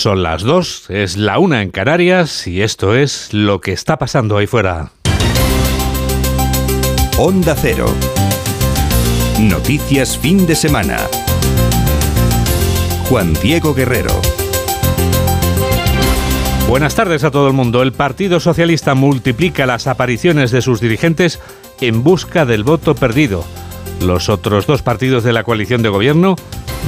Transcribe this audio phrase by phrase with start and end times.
[0.00, 4.38] Son las dos, es la una en Canarias y esto es lo que está pasando
[4.38, 4.92] ahí fuera.
[7.18, 7.84] Onda Cero.
[9.38, 10.96] Noticias fin de semana.
[13.10, 14.18] Juan Diego Guerrero.
[16.66, 17.82] Buenas tardes a todo el mundo.
[17.82, 21.40] El Partido Socialista multiplica las apariciones de sus dirigentes
[21.82, 23.44] en busca del voto perdido.
[24.00, 26.36] Los otros dos partidos de la coalición de gobierno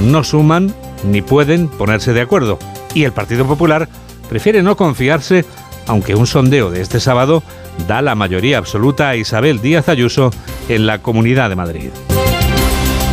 [0.03, 0.75] no suman
[1.05, 2.59] ni pueden ponerse de acuerdo
[2.95, 3.89] y el Partido Popular
[4.29, 5.45] prefiere no confiarse,
[5.87, 7.43] aunque un sondeo de este sábado
[7.87, 10.31] da la mayoría absoluta a Isabel Díaz Ayuso
[10.69, 11.91] en la Comunidad de Madrid.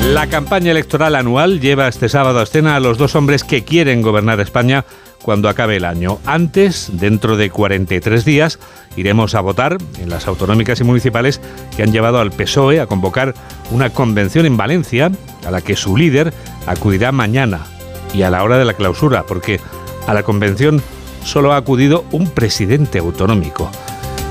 [0.07, 4.01] La campaña electoral anual lleva este sábado a escena a los dos hombres que quieren
[4.01, 4.85] gobernar España
[5.21, 6.19] cuando acabe el año.
[6.25, 8.59] Antes, dentro de 43 días,
[8.95, 11.41] iremos a votar en las autonómicas y municipales
[11.75, 13.33] que han llevado al PSOE a convocar
[13.71, 15.11] una convención en Valencia
[15.45, 16.33] a la que su líder
[16.65, 17.59] acudirá mañana
[18.13, 19.59] y a la hora de la clausura, porque
[20.09, 20.81] a la convención
[21.23, 23.69] solo ha acudido un presidente autonómico,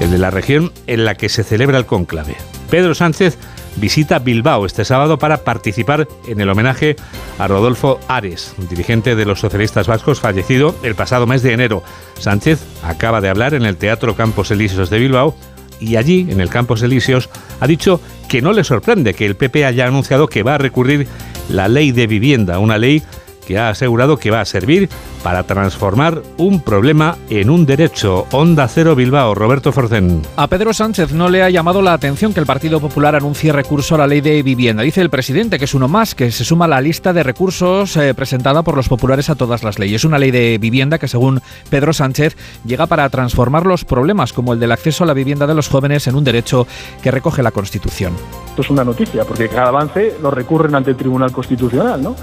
[0.00, 2.36] el de la región en la que se celebra el cónclave.
[2.69, 3.39] Pedro Sánchez
[3.77, 6.97] visita Bilbao este sábado para participar en el homenaje
[7.39, 11.84] a Rodolfo Ares, dirigente de los socialistas vascos fallecido el pasado mes de enero.
[12.19, 15.36] Sánchez acaba de hablar en el Teatro Campos Elíseos de Bilbao
[15.78, 17.30] y allí, en el Campos Elíseos,
[17.61, 21.06] ha dicho que no le sorprende que el PP haya anunciado que va a recurrir
[21.48, 23.05] la ley de vivienda, una ley
[23.48, 24.91] que ha asegurado que va a servir
[25.22, 28.27] para transformar un problema en un derecho.
[28.30, 30.20] Onda Cero Bilbao, Roberto Forcén.
[30.36, 33.94] A Pedro Sánchez no le ha llamado la atención que el Partido Popular anuncie recurso
[33.94, 34.82] a la ley de vivienda.
[34.82, 37.96] Dice el presidente que es uno más, que se suma a la lista de recursos
[37.96, 40.05] eh, presentada por los populares a todas las leyes.
[40.05, 41.40] Una ley de vivienda que, según
[41.70, 45.55] Pedro Sánchez, llega para transformar los problemas, como el del acceso a la vivienda de
[45.55, 46.66] los jóvenes, en un derecho
[47.02, 48.12] que recoge la Constitución.
[48.50, 52.14] Esto es una noticia, porque cada avance lo recurren ante el Tribunal Constitucional, ¿no?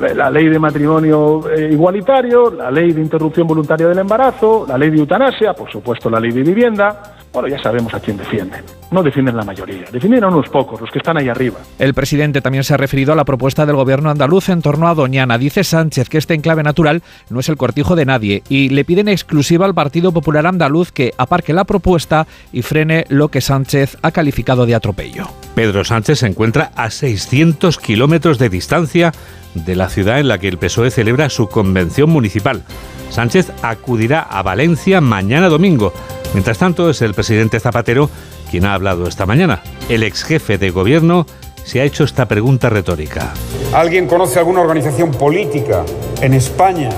[0.00, 4.88] La ley de matrimonio eh, igualitario, la ley de interrupción voluntaria del embarazo, la ley
[4.90, 7.02] de eutanasia, por supuesto la ley de vivienda.
[7.32, 8.64] Bueno, ya sabemos a quién defienden.
[8.90, 11.58] No defienden la mayoría, defienden a unos pocos, los que están ahí arriba.
[11.78, 14.94] El presidente también se ha referido a la propuesta del gobierno andaluz en torno a
[14.94, 15.38] Doñana.
[15.38, 19.06] Dice Sánchez que este enclave natural no es el cortijo de nadie y le piden
[19.08, 24.10] exclusiva al Partido Popular andaluz que aparque la propuesta y frene lo que Sánchez ha
[24.10, 25.26] calificado de atropello.
[25.54, 29.12] Pedro Sánchez se encuentra a 600 kilómetros de distancia
[29.54, 32.62] de la ciudad en la que el PSOE celebra su convención municipal.
[33.10, 35.92] Sánchez acudirá a Valencia mañana domingo.
[36.32, 38.08] Mientras tanto, es el presidente Zapatero
[38.50, 39.62] quien ha hablado esta mañana.
[39.88, 41.26] El ex jefe de gobierno
[41.64, 43.32] se ha hecho esta pregunta retórica.
[43.72, 45.84] ¿Alguien conoce alguna organización política
[46.20, 46.90] en España,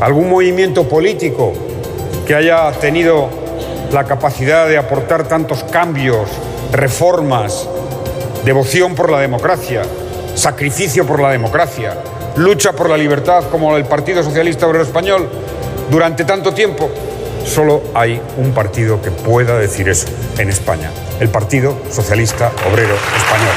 [0.00, 1.52] algún movimiento político
[2.26, 3.28] que haya tenido
[3.92, 6.28] la capacidad de aportar tantos cambios,
[6.72, 7.68] reformas,
[8.44, 9.82] devoción por la democracia,
[10.36, 11.96] sacrificio por la democracia,
[12.36, 15.28] lucha por la libertad como el Partido Socialista Obrero Español
[15.90, 16.90] durante tanto tiempo?
[17.44, 20.08] Solo hay un partido que pueda decir eso
[20.38, 23.54] en España, el Partido Socialista Obrero Español.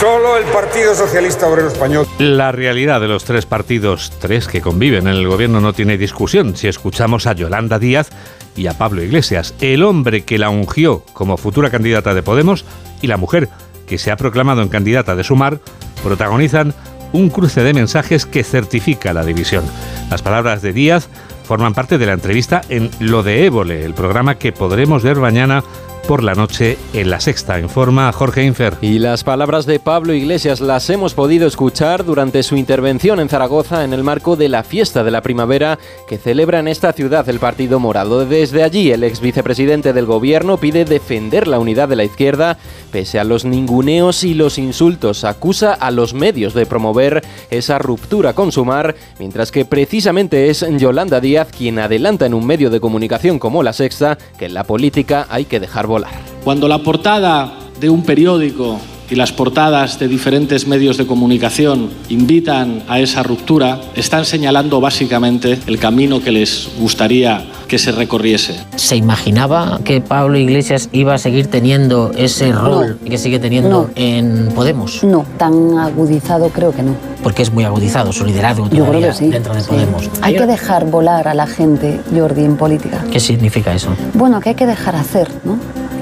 [0.00, 2.06] Solo el Partido Socialista Obrero Español.
[2.18, 6.56] La realidad de los tres partidos, tres que conviven en el gobierno, no tiene discusión
[6.56, 8.08] si escuchamos a Yolanda Díaz
[8.54, 12.64] y a Pablo Iglesias, el hombre que la ungió como futura candidata de Podemos
[13.02, 13.48] y la mujer
[13.88, 15.58] que se ha proclamado en candidata de Sumar,
[16.04, 16.74] protagonizan
[17.12, 19.64] un cruce de mensajes que certifica la división.
[20.10, 21.08] Las palabras de Díaz
[21.44, 25.64] forman parte de la entrevista en Lo de Évole, el programa que podremos ver mañana
[26.08, 28.78] por la noche en la sexta, en forma Jorge Infer.
[28.80, 33.84] Y las palabras de Pablo Iglesias las hemos podido escuchar durante su intervención en Zaragoza
[33.84, 35.78] en el marco de la fiesta de la primavera
[36.08, 38.24] que celebra en esta ciudad el Partido Morado.
[38.24, 42.56] Desde allí, el ex vicepresidente del gobierno pide defender la unidad de la izquierda
[42.90, 45.24] pese a los ninguneos y los insultos.
[45.24, 51.20] Acusa a los medios de promover esa ruptura con Sumar, mientras que precisamente es Yolanda
[51.20, 55.26] Díaz quien adelanta en un medio de comunicación como La Sexta que en la política
[55.30, 56.12] hay que dejar volar.
[56.44, 58.78] Cuando la portada de un periódico
[59.10, 65.58] y las portadas de diferentes medios de comunicación invitan a esa ruptura, están señalando básicamente
[65.66, 68.58] el camino que les gustaría que se recorriese.
[68.76, 73.90] ¿Se imaginaba que Pablo Iglesias iba a seguir teniendo ese rol que sigue teniendo No.
[73.94, 75.04] en Podemos?
[75.04, 76.94] No, tan agudizado creo que no.
[77.22, 79.28] Porque es muy agudizado su liderazgo Yo creo que sí.
[79.28, 79.68] dentro de sí.
[79.68, 80.08] Podemos.
[80.22, 83.04] Hay que dejar volar a la gente, Jordi, en política.
[83.10, 83.90] ¿Qué significa eso?
[84.14, 85.58] Bueno, que hay que dejar hacer, ¿no?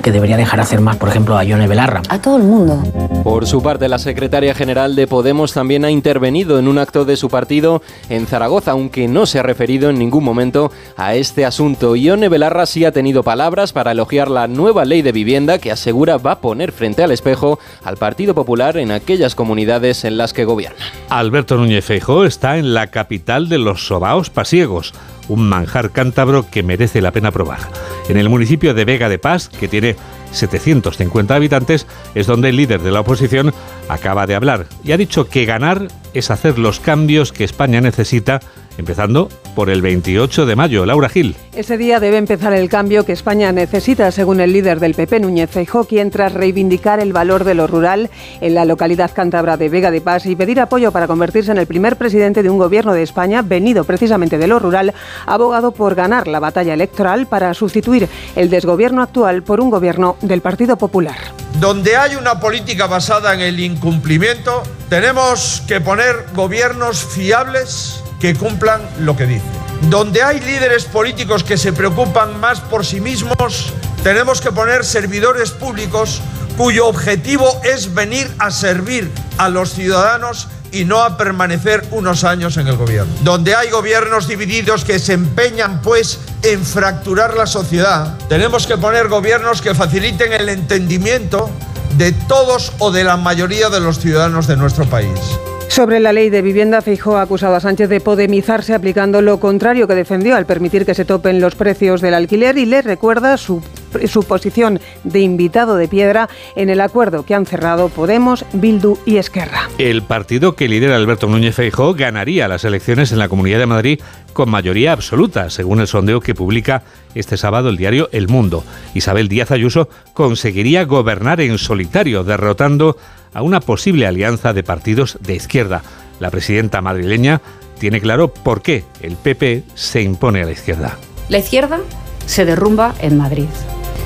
[0.06, 2.00] Que debería dejar hacer más, por ejemplo, a Yone Belarra.
[2.08, 2.80] A todo el mundo.
[3.24, 7.16] Por su parte, la secretaria general de Podemos también ha intervenido en un acto de
[7.16, 11.96] su partido en Zaragoza, aunque no se ha referido en ningún momento a este asunto.
[11.96, 16.18] Ione Belarra sí ha tenido palabras para elogiar la nueva ley de vivienda que asegura
[16.18, 20.44] va a poner frente al espejo al Partido Popular en aquellas comunidades en las que
[20.44, 20.84] gobierna.
[21.08, 24.94] Alberto Núñez Feijóo está en la capital de los sobaos pasiegos
[25.28, 27.60] un manjar cántabro que merece la pena probar.
[28.08, 29.96] En el municipio de Vega de Paz, que tiene
[30.32, 33.52] 750 habitantes, es donde el líder de la oposición
[33.88, 38.40] acaba de hablar y ha dicho que ganar es hacer los cambios que España necesita
[38.78, 40.86] empezando por el 28 de mayo.
[40.86, 41.34] Laura Gil.
[41.54, 45.50] Ese día debe empezar el cambio que España necesita, según el líder del PP, Núñez
[45.50, 49.90] Feijóo, quien tras reivindicar el valor de lo rural en la localidad cántabra de Vega
[49.90, 53.02] de Paz y pedir apoyo para convertirse en el primer presidente de un gobierno de
[53.02, 54.92] España venido precisamente de lo rural,
[55.26, 60.16] ha abogado por ganar la batalla electoral para sustituir el desgobierno actual por un gobierno
[60.20, 61.16] del Partido Popular.
[61.60, 68.82] Donde hay una política basada en el incumplimiento, tenemos que poner gobiernos fiables que cumplan
[69.00, 69.50] lo que dicen.
[69.82, 73.72] Donde hay líderes políticos que se preocupan más por sí mismos,
[74.02, 76.22] tenemos que poner servidores públicos
[76.56, 82.56] cuyo objetivo es venir a servir a los ciudadanos y no a permanecer unos años
[82.56, 83.12] en el gobierno.
[83.22, 89.08] Donde hay gobiernos divididos que se empeñan pues en fracturar la sociedad, tenemos que poner
[89.08, 91.50] gobiernos que faciliten el entendimiento
[91.96, 95.20] de todos o de la mayoría de los ciudadanos de nuestro país.
[95.68, 99.86] Sobre la ley de vivienda, Feijóo ha acusado a Sánchez de podemizarse aplicando lo contrario
[99.86, 103.62] que defendió al permitir que se topen los precios del alquiler y le recuerda su,
[104.06, 109.18] su posición de invitado de piedra en el acuerdo que han cerrado Podemos, Bildu y
[109.18, 109.68] Esquerra.
[109.76, 114.00] El partido que lidera Alberto Núñez Feijóo ganaría las elecciones en la Comunidad de Madrid
[114.32, 116.84] con mayoría absoluta, según el sondeo que publica
[117.14, 118.64] este sábado el diario El Mundo.
[118.94, 122.96] Isabel Díaz Ayuso conseguiría gobernar en solitario, derrotando
[123.36, 125.82] a una posible alianza de partidos de izquierda.
[126.20, 127.42] La presidenta madrileña
[127.78, 130.96] tiene claro por qué el PP se impone a la izquierda.
[131.28, 131.80] La izquierda
[132.24, 133.48] se derrumba en Madrid.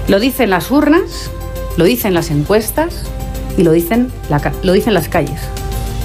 [0.09, 1.31] Lo dicen las urnas,
[1.77, 3.05] lo dicen las encuestas
[3.57, 4.11] y lo dicen,
[4.65, 5.41] lo dicen las calles.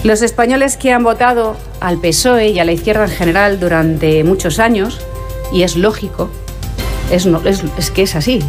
[0.03, 4.59] Los españoles que han votado al PSOE y a la izquierda en general durante muchos
[4.59, 4.99] años,
[5.51, 6.29] y es lógico,
[7.09, 7.25] es,
[7.89, 8.43] que es así,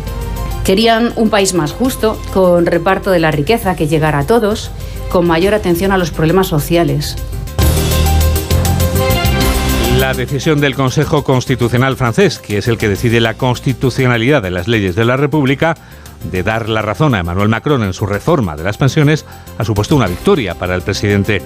[0.66, 4.72] Querían un país más justo, con reparto de la riqueza que llegara a todos,
[5.10, 7.14] con mayor atención a los problemas sociales.
[10.00, 14.66] La decisión del Consejo Constitucional francés, que es el que decide la constitucionalidad de las
[14.66, 15.76] leyes de la República,
[16.32, 19.24] de dar la razón a Emmanuel Macron en su reforma de las pensiones,
[19.58, 21.42] ha supuesto una victoria para el presidente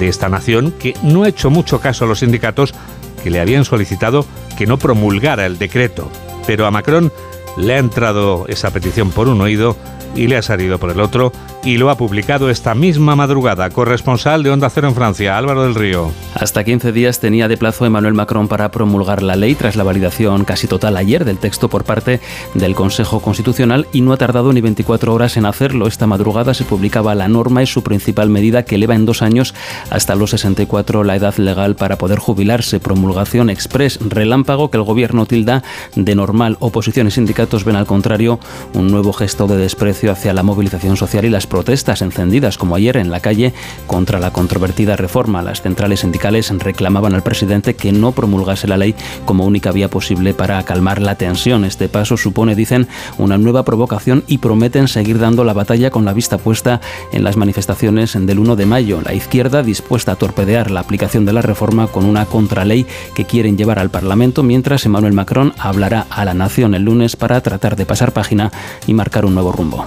[0.00, 2.74] de esta nación, que no ha hecho mucho caso a los sindicatos
[3.22, 4.26] que le habían solicitado
[4.58, 6.10] que no promulgara el decreto.
[6.46, 7.12] Pero a Macron
[7.56, 9.76] le ha entrado esa petición por un oído
[10.14, 11.32] y le ha salido por el otro
[11.64, 13.70] y lo ha publicado esta misma madrugada.
[13.70, 16.12] Corresponsal de Onda Cero en Francia, Álvaro del Río.
[16.34, 20.44] Hasta 15 días tenía de plazo Emmanuel Macron para promulgar la ley tras la validación
[20.44, 22.20] casi total ayer del texto por parte
[22.52, 25.86] del Consejo Constitucional y no ha tardado ni 24 horas en hacerlo.
[25.86, 29.54] Esta madrugada se publicaba la norma y su principal medida que eleva en dos años
[29.90, 32.78] hasta los 64 la edad legal para poder jubilarse.
[32.78, 35.62] Promulgación express relámpago que el gobierno tilda
[35.96, 36.58] de normal.
[36.60, 38.40] Oposición y sindicatos ven al contrario
[38.72, 42.96] un nuevo gesto de desprecio hacia la movilización social y las protestas encendidas como ayer
[42.96, 43.52] en la calle
[43.86, 45.42] contra la controvertida reforma.
[45.42, 48.94] Las centrales sindicales reclamaban al presidente que no promulgase la ley
[49.26, 51.64] como única vía posible para calmar la tensión.
[51.64, 52.88] Este paso supone, dicen,
[53.18, 56.80] una nueva provocación y prometen seguir dando la batalla con la vista puesta
[57.12, 59.00] en las manifestaciones del 1 de mayo.
[59.02, 63.58] La izquierda dispuesta a torpedear la aplicación de la reforma con una contraley que quieren
[63.58, 67.86] llevar al Parlamento, mientras Emmanuel Macron hablará a la nación el lunes para tratar de
[67.86, 68.50] pasar página
[68.86, 69.84] y marcar un nuevo rumbo.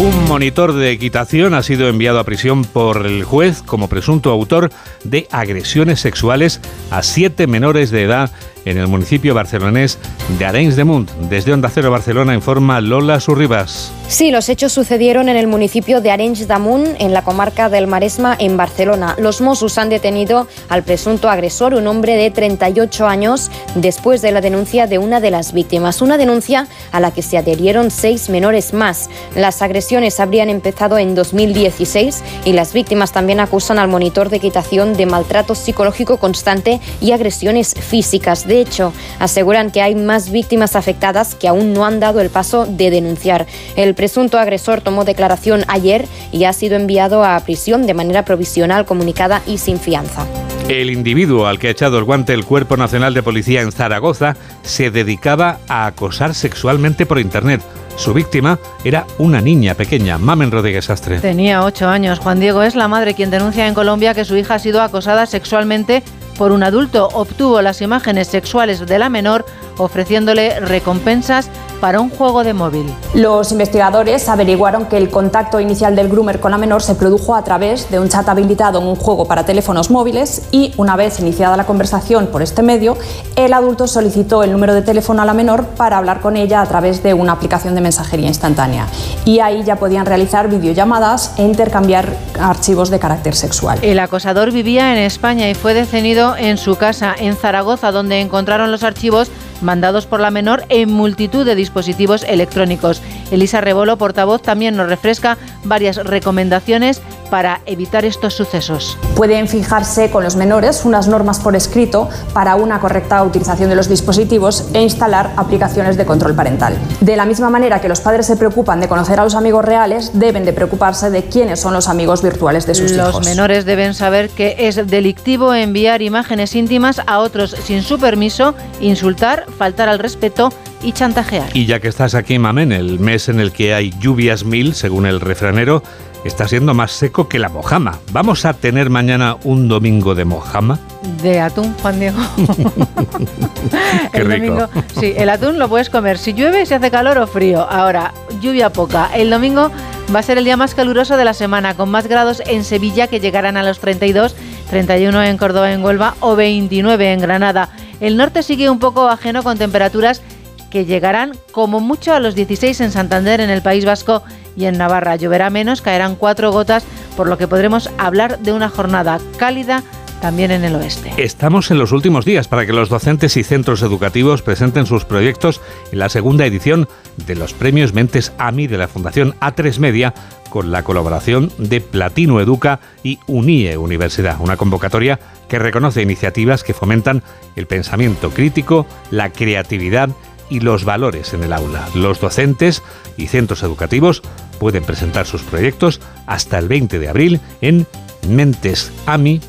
[0.00, 4.70] Un monitor de equitación ha sido enviado a prisión por el juez como presunto autor
[5.04, 8.30] de agresiones sexuales a siete menores de edad
[8.64, 9.98] en el municipio barcelonés
[10.38, 11.10] de Arenys de Munt.
[11.28, 13.92] Desde Onda Cero Barcelona informa Lola Surribas.
[14.08, 17.86] Sí, los hechos sucedieron en el municipio de Arenys de Munt, en la comarca del
[17.86, 19.14] Maresma, en Barcelona.
[19.18, 24.40] Los Mossos han detenido al presunto agresor, un hombre de 38 años, después de la
[24.40, 26.02] denuncia de una de las víctimas.
[26.02, 29.08] Una denuncia a la que se adherieron seis menores más.
[29.36, 34.94] Las agresiones habrían empezado en 2016 y las víctimas también acusan al monitor de equitación
[34.94, 38.46] de maltrato psicológico constante y agresiones físicas.
[38.50, 42.66] De hecho, aseguran que hay más víctimas afectadas que aún no han dado el paso
[42.66, 43.46] de denunciar.
[43.76, 48.86] El presunto agresor tomó declaración ayer y ha sido enviado a prisión de manera provisional,
[48.86, 50.26] comunicada y sin fianza.
[50.68, 54.34] El individuo al que ha echado el guante el Cuerpo Nacional de Policía en Zaragoza
[54.62, 57.60] se dedicaba a acosar sexualmente por Internet
[57.94, 61.20] Su víctima era una niña pequeña, Mamen Rodríguez Astre.
[61.20, 62.18] Tenía ocho años.
[62.18, 65.26] Juan Diego es la madre quien denuncia en Colombia que su hija ha sido acosada
[65.26, 66.02] sexualmente
[66.40, 67.06] por un adulto.
[67.12, 69.44] Obtuvo las imágenes sexuales de la menor
[69.76, 72.86] ofreciéndole recompensas para un juego de móvil.
[73.14, 77.42] Los investigadores averiguaron que el contacto inicial del groomer con la menor se produjo a
[77.42, 81.56] través de un chat habilitado en un juego para teléfonos móviles y una vez iniciada
[81.56, 82.96] la conversación por este medio,
[83.36, 86.66] el adulto solicitó el número de teléfono a la menor para hablar con ella a
[86.66, 88.86] través de una aplicación de mensajería instantánea.
[89.24, 93.78] Y ahí ya podían realizar videollamadas e intercambiar archivos de carácter sexual.
[93.82, 98.70] El acosador vivía en España y fue detenido en su casa en Zaragoza, donde encontraron
[98.70, 99.30] los archivos
[99.62, 103.02] mandados por la menor en multitud de dispositivos electrónicos.
[103.30, 108.98] Elisa Rebolo, portavoz, también nos refresca varias recomendaciones para evitar estos sucesos.
[109.14, 113.88] Pueden fijarse con los menores unas normas por escrito para una correcta utilización de los
[113.88, 116.76] dispositivos e instalar aplicaciones de control parental.
[117.00, 120.10] De la misma manera que los padres se preocupan de conocer a los amigos reales,
[120.14, 123.26] deben de preocuparse de quiénes son los amigos virtuales de sus los hijos.
[123.26, 128.54] Los menores deben saber que es delictivo enviar imágenes íntimas a otros sin su permiso,
[128.80, 131.50] insultar, faltar al respeto y chantajear.
[131.54, 135.06] Y ya que estás aquí, Mamen, el mes en el que hay lluvias mil, según
[135.06, 135.82] el refranero,
[136.24, 137.98] está siendo más seco que la mojama.
[138.12, 140.78] ¿Vamos a tener mañana un domingo de mojama?
[141.22, 142.18] De atún, Juan Diego.
[144.12, 144.54] Qué el rico.
[144.54, 147.66] domingo, sí, el atún lo puedes comer si llueve, si hace calor o frío.
[147.68, 149.10] Ahora, lluvia poca.
[149.14, 149.70] El domingo
[150.14, 153.06] va a ser el día más caluroso de la semana, con más grados en Sevilla
[153.06, 154.34] que llegarán a los 32,
[154.70, 157.68] 31 en Córdoba, en Huelva o 29 en Granada.
[158.00, 160.22] El norte sigue un poco ajeno con temperaturas
[160.70, 164.22] que llegarán como mucho a los 16 en Santander, en el País Vasco
[164.56, 165.16] y en Navarra.
[165.16, 166.84] Lloverá menos, caerán cuatro gotas,
[167.16, 169.82] por lo que podremos hablar de una jornada cálida
[170.20, 171.12] también en el oeste.
[171.16, 175.60] Estamos en los últimos días para que los docentes y centros educativos presenten sus proyectos
[175.92, 176.88] en la segunda edición
[177.26, 180.14] de los premios Mentes AMI de la Fundación A3 Media
[180.50, 186.74] con la colaboración de Platino Educa y UNIE Universidad, una convocatoria que reconoce iniciativas que
[186.74, 187.22] fomentan
[187.56, 190.10] el pensamiento crítico, la creatividad
[190.50, 191.88] y los valores en el aula.
[191.94, 192.82] Los docentes
[193.16, 194.22] y centros educativos
[194.58, 197.86] pueden presentar sus proyectos hasta el 20 de abril en
[198.28, 199.40] mentesami.org.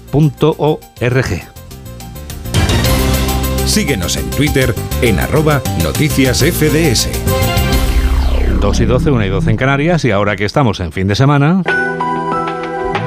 [3.65, 7.10] Síguenos en Twitter en arroba noticias FDS.
[8.60, 11.15] 2 y 12, 1 y 12 en Canarias y ahora que estamos en fin de
[11.15, 11.63] semana...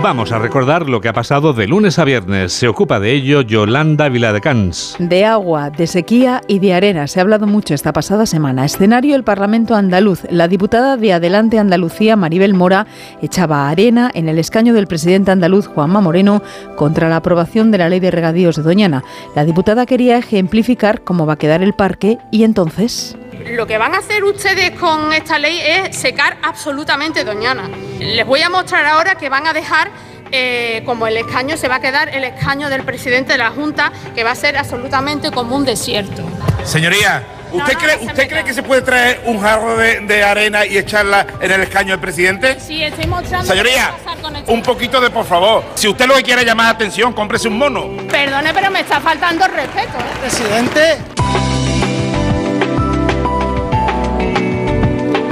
[0.04, 2.52] Vamos a recordar lo que ha pasado de lunes a viernes.
[2.52, 4.96] Se ocupa de ello Yolanda Viladecans.
[4.98, 7.06] De agua, de sequía y de arena.
[7.06, 8.66] Se ha hablado mucho esta pasada semana.
[8.66, 10.26] Escenario el Parlamento andaluz.
[10.28, 12.86] La diputada de Adelante Andalucía, Maribel Mora,
[13.22, 16.42] echaba arena en el escaño del presidente andaluz, Juanma Moreno,
[16.76, 19.04] contra la aprobación de la ley de regadíos de Doñana.
[19.34, 23.16] La diputada quería ejemplificar cómo va a quedar el parque y entonces...
[23.46, 27.68] Lo que van a hacer ustedes con esta ley es secar absolutamente Doñana.
[27.98, 29.90] Les voy a mostrar ahora que van a dejar
[30.32, 33.92] eh, como el escaño, se va a quedar el escaño del presidente de la Junta,
[34.14, 36.22] que va a ser absolutamente como un desierto.
[36.64, 37.22] Señoría,
[37.52, 38.28] ¿usted, No, no, cree, no se ¿usted meta.
[38.30, 41.90] cree que se puede traer un jarro de, de arena y echarla en el escaño
[41.90, 42.58] del presidente?
[42.58, 45.62] Sí, estoy mostrando Señoría, qué va a pasar con este- un poquito de por favor.
[45.76, 47.90] Si usted lo que quiere llamar la atención, cómprese un mono.
[48.08, 49.98] Perdone, pero me está faltando respeto.
[49.98, 50.18] ¿eh?
[50.20, 50.98] Presidente.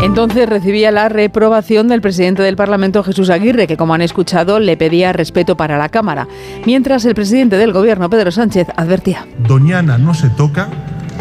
[0.03, 4.77] Entonces recibía la reprobación del presidente del Parlamento, Jesús Aguirre, que como han escuchado le
[4.77, 6.27] pedía respeto para la Cámara.
[6.67, 9.27] Mientras el presidente del Gobierno, Pedro Sánchez, advertía.
[9.39, 10.69] Doñana no se toca,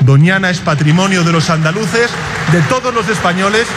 [0.04, 2.10] Doñana es patrimonio de los andaluces,
[2.52, 3.68] de todos los españoles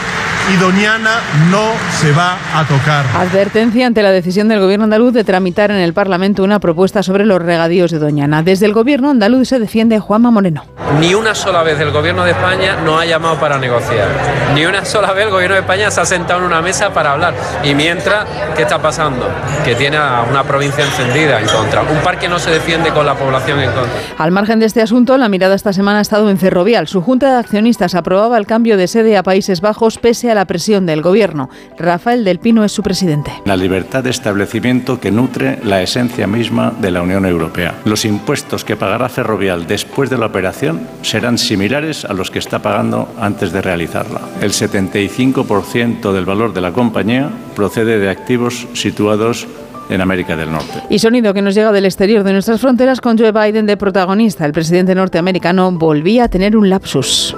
[0.53, 3.05] y Doñana no se va a tocar.
[3.15, 7.25] Advertencia ante la decisión del Gobierno andaluz de tramitar en el Parlamento una propuesta sobre
[7.25, 8.43] los regadíos de Doñana.
[8.43, 10.65] Desde el Gobierno andaluz se defiende Juanma Moreno.
[10.99, 14.07] Ni una sola vez el gobierno de España nos ha llamado para negociar.
[14.53, 17.11] Ni una sola vez el gobierno de España se ha sentado en una mesa para
[17.11, 17.33] hablar.
[17.63, 19.27] Y mientras, ¿qué está pasando?
[19.65, 21.81] Que tiene a una provincia encendida en contra.
[21.81, 23.93] Un parque no se defiende con la población en contra.
[24.17, 26.87] Al margen de este asunto, la mirada esta semana estado en Ferrovial.
[26.87, 30.45] Su Junta de Accionistas aprobaba el cambio de sede a Países Bajos pese a la
[30.45, 31.49] presión del Gobierno.
[31.79, 33.31] Rafael del Pino es su presidente.
[33.45, 37.73] La libertad de establecimiento que nutre la esencia misma de la Unión Europea.
[37.85, 42.59] Los impuestos que pagará Ferrovial después de la operación serán similares a los que está
[42.59, 44.21] pagando antes de realizarla.
[44.41, 49.47] El 75% del valor de la compañía procede de activos situados
[49.89, 50.83] en América del Norte.
[50.89, 54.45] Y sonido que nos llega del exterior de nuestras fronteras con Joe Biden de protagonista.
[54.45, 57.35] El presidente norteamericano volvía a tener un lapsus.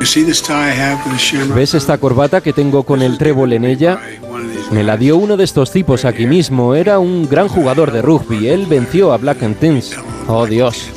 [1.56, 4.00] ¿Ves esta corbata que tengo con el trébol en ella?
[4.72, 6.76] Me la dio uno de estos tipos aquí mismo.
[6.76, 8.48] Era un gran jugador de rugby.
[8.48, 9.96] Él venció a Black and Tins.
[10.28, 10.92] Oh Dios.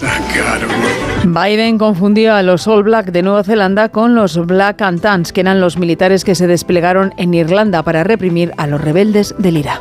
[1.25, 5.43] Biden confundió a los All Black de Nueva Zelanda con los Black and Tans, que
[5.43, 9.81] eran los militares que se desplegaron en Irlanda para reprimir a los rebeldes del IRA.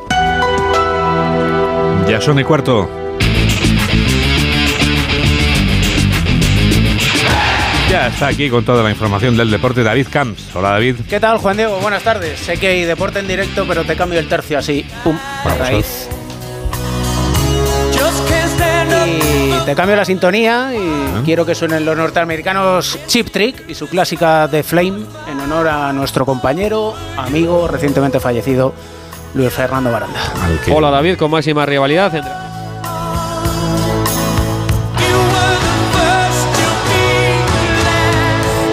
[2.09, 2.89] Ya son y cuarto.
[7.87, 10.55] Ya está aquí con toda la información del deporte David Camps.
[10.55, 10.95] Hola David.
[11.07, 11.77] ¿Qué tal Juan Diego?
[11.81, 12.39] Buenas tardes.
[12.39, 14.83] Sé que hay deporte en directo, pero te cambio el tercio así.
[15.03, 15.19] Pum,
[15.59, 16.09] raíz.
[19.05, 23.87] Y te cambio la sintonía y quiero que suenen los norteamericanos Chip Trick y su
[23.87, 28.73] clásica The Flame en honor a nuestro compañero, amigo, recientemente fallecido,
[29.33, 30.19] Luis Fernando Baranda.
[30.71, 32.49] Hola David, con máxima rivalidad entre...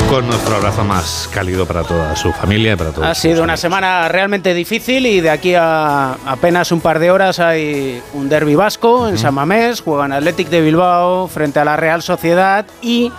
[0.08, 3.06] Con nuestro abrazo más cálido para toda su familia y para todos.
[3.06, 7.40] Ha sido una semana realmente difícil y de aquí a apenas un par de horas
[7.40, 12.02] hay un derby vasco en San Mamés, juegan Athletic de Bilbao frente a la Real
[12.02, 13.12] Sociedad y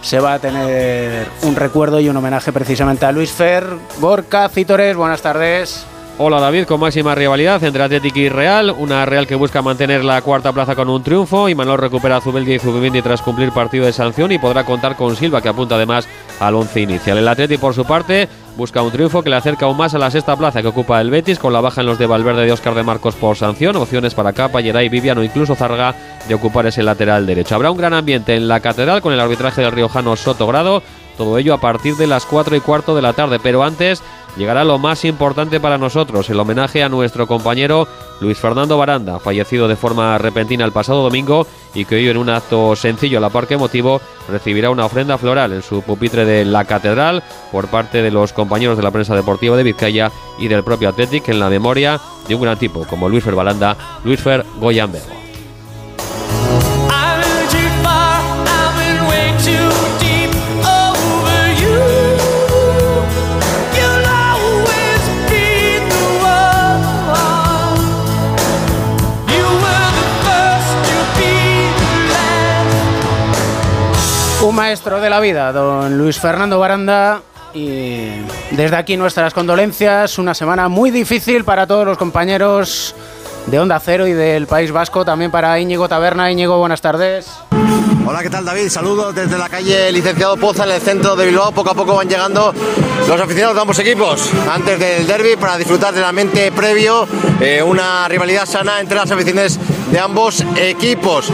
[0.00, 3.66] se va a tener un recuerdo y un homenaje precisamente a Luis Fer.
[4.00, 5.86] Gorka, Cítores, buenas tardes.
[6.18, 10.20] Hola David, con máxima rivalidad entre Atlético y Real, una Real que busca mantener la
[10.20, 13.86] cuarta plaza con un triunfo y Manuel recupera a Zubeldia y Zubimendi tras cumplir partido
[13.86, 16.06] de sanción y podrá contar con Silva que apunta además
[16.38, 17.16] al once inicial.
[17.16, 18.28] El Atlético por su parte
[18.58, 21.10] busca un triunfo que le acerca aún más a la sexta plaza que ocupa el
[21.10, 24.14] Betis con la baja en los de Valverde de Oscar de Marcos por sanción, opciones
[24.14, 25.94] para Capa, Geray, Vivian o incluso Zarga
[26.28, 27.54] de ocupar ese lateral derecho.
[27.54, 30.82] Habrá un gran ambiente en la catedral con el arbitraje del riojano Soto Grado,
[31.16, 34.02] todo ello a partir de las 4 y cuarto de la tarde, pero antes
[34.36, 37.86] llegará lo más importante para nosotros, el homenaje a nuestro compañero
[38.20, 42.30] Luis Fernando Baranda, fallecido de forma repentina el pasado domingo y que hoy en un
[42.30, 46.64] acto sencillo a la parque emotivo recibirá una ofrenda floral en su pupitre de la
[46.64, 50.88] catedral por parte de los compañeros de la prensa deportiva de Vizcaya y del propio
[50.88, 55.31] Athletic en la memoria de un gran tipo como Luis Fer Baranda, Luis Fer Goyambego.
[74.72, 77.20] Maestro de la vida, don Luis Fernando Baranda.
[77.52, 78.08] Y
[78.52, 80.18] desde aquí nuestras condolencias.
[80.18, 82.94] Una semana muy difícil para todos los compañeros
[83.48, 85.04] de Onda Cero y del País Vasco.
[85.04, 86.32] También para Íñigo Taberna.
[86.32, 87.28] Íñigo, buenas tardes.
[88.06, 88.70] Hola, ¿qué tal David?
[88.70, 91.52] Saludos desde la calle Licenciado Poza en el centro de Bilbao.
[91.52, 92.54] Poco a poco van llegando
[93.06, 97.06] los aficionados de ambos equipos antes del derby para disfrutar del ambiente previo.
[97.42, 99.58] eh, una rivalidad sana entre las aficiones
[99.90, 101.30] de ambos equipos.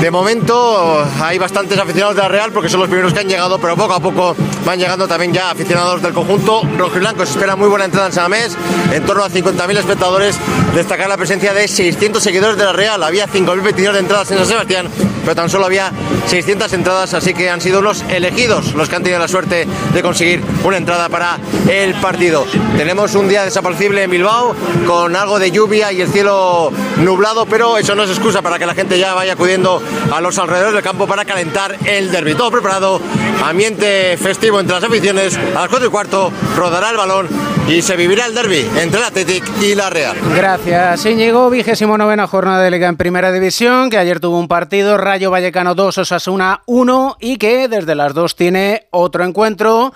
[0.00, 3.58] De momento hay bastantes aficionados de la Real porque son los primeros que han llegado,
[3.58, 7.24] pero poco a poco van llegando también ya aficionados del conjunto rojo y blanco.
[7.24, 8.56] Se espera muy buena entrada en San Mamés,
[8.92, 10.36] en torno a 50.000 espectadores.
[10.74, 13.02] Destacar la presencia de 600 seguidores de la Real.
[13.02, 14.88] Había 5.000 22 de entradas en San Sebastián,
[15.22, 15.90] pero tan solo había
[16.26, 20.02] 600 entradas, así que han sido los elegidos los que han tenido la suerte de
[20.02, 22.46] conseguir una entrada para el partido.
[22.76, 24.54] Tenemos un día desapacible en Bilbao
[24.86, 28.66] con algo de lluvia y el cielo nublado, pero eso no es excusa para que
[28.66, 32.34] la gente ya vaya acudiendo a los alrededores del campo para calentar el derby.
[32.34, 33.00] Todo preparado,
[33.44, 35.36] ambiente festivo entre las aficiones.
[35.36, 37.28] A las 4 y cuarto rodará el balón
[37.68, 40.16] y se vivirá el derby entre el Athletic y la Real.
[40.34, 41.50] Gracias, Íñigo.
[41.50, 45.74] Vigésimo novena jornada de Liga en Primera División, que ayer tuvo un partido, Rayo Vallecano
[45.74, 49.92] 2, Osasuna 1, y que desde las 2 tiene otro encuentro.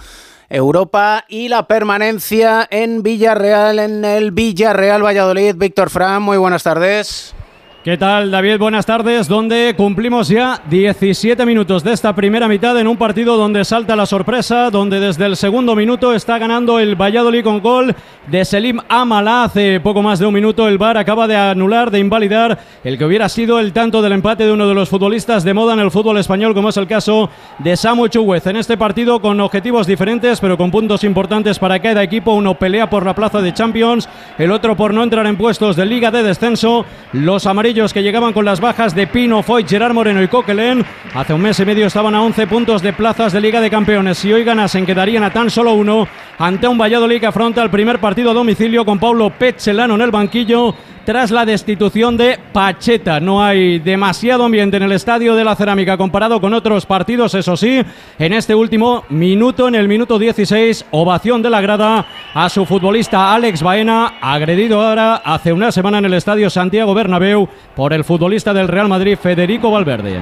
[0.48, 5.54] Europa y la permanencia en Villarreal, en el Villarreal Valladolid.
[5.54, 7.34] Víctor Fran, muy buenas tardes.
[7.82, 8.58] ¿Qué tal, David?
[8.58, 13.64] Buenas tardes, donde cumplimos ya 17 minutos de esta primera mitad en un partido donde
[13.64, 18.44] salta la sorpresa, donde desde el segundo minuto está ganando el Valladolid con gol de
[18.44, 19.44] Selim Amala.
[19.44, 23.06] Hace poco más de un minuto el VAR acaba de anular, de invalidar el que
[23.06, 25.90] hubiera sido el tanto del empate de uno de los futbolistas de moda en el
[25.90, 28.46] fútbol español, como es el caso de Samu Chuguez.
[28.46, 32.34] En este partido con objetivos diferentes, pero con puntos importantes para cada equipo.
[32.34, 35.86] Uno pelea por la plaza de Champions, el otro por no entrar en puestos de
[35.86, 36.84] liga de descenso.
[37.14, 40.84] Los amarillos que llegaban con las bajas de Pino, Foy, Gerard Moreno y Coquelin.
[41.14, 44.18] Hace un mes y medio estaban a 11 puntos de plazas de Liga de Campeones.
[44.18, 48.00] Si hoy ganasen, quedarían a tan solo uno ante un Valladolid que afronta el primer
[48.00, 50.74] partido a domicilio con Paulo Pechelano en el banquillo
[51.10, 53.18] tras la destitución de Pacheta.
[53.18, 57.56] No hay demasiado ambiente en el estadio de la Cerámica comparado con otros partidos, eso
[57.56, 57.82] sí.
[58.16, 63.34] En este último minuto, en el minuto 16, ovación de la grada a su futbolista
[63.34, 68.54] Alex Baena, agredido ahora hace una semana en el estadio Santiago Bernabéu por el futbolista
[68.54, 70.20] del Real Madrid Federico Valverde.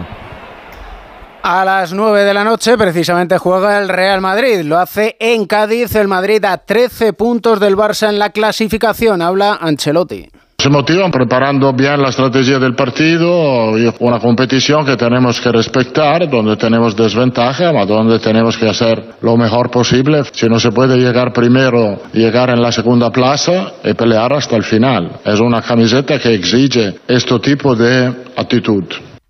[1.42, 4.62] A las 9 de la noche precisamente juega el Real Madrid.
[4.62, 5.94] Lo hace en Cádiz.
[5.96, 9.20] El Madrid a 13 puntos del Barça en la clasificación.
[9.20, 10.31] Habla Ancelotti.
[10.61, 16.29] Se motivan preparando bien la estrategia del partido y una competición que tenemos que respetar,
[16.29, 20.25] donde tenemos desventaja, donde tenemos que hacer lo mejor posible.
[20.33, 24.64] Si no se puede llegar primero, llegar en la segunda plaza y pelear hasta el
[24.64, 25.21] final.
[25.25, 28.83] Es una camiseta que exige este tipo de actitud.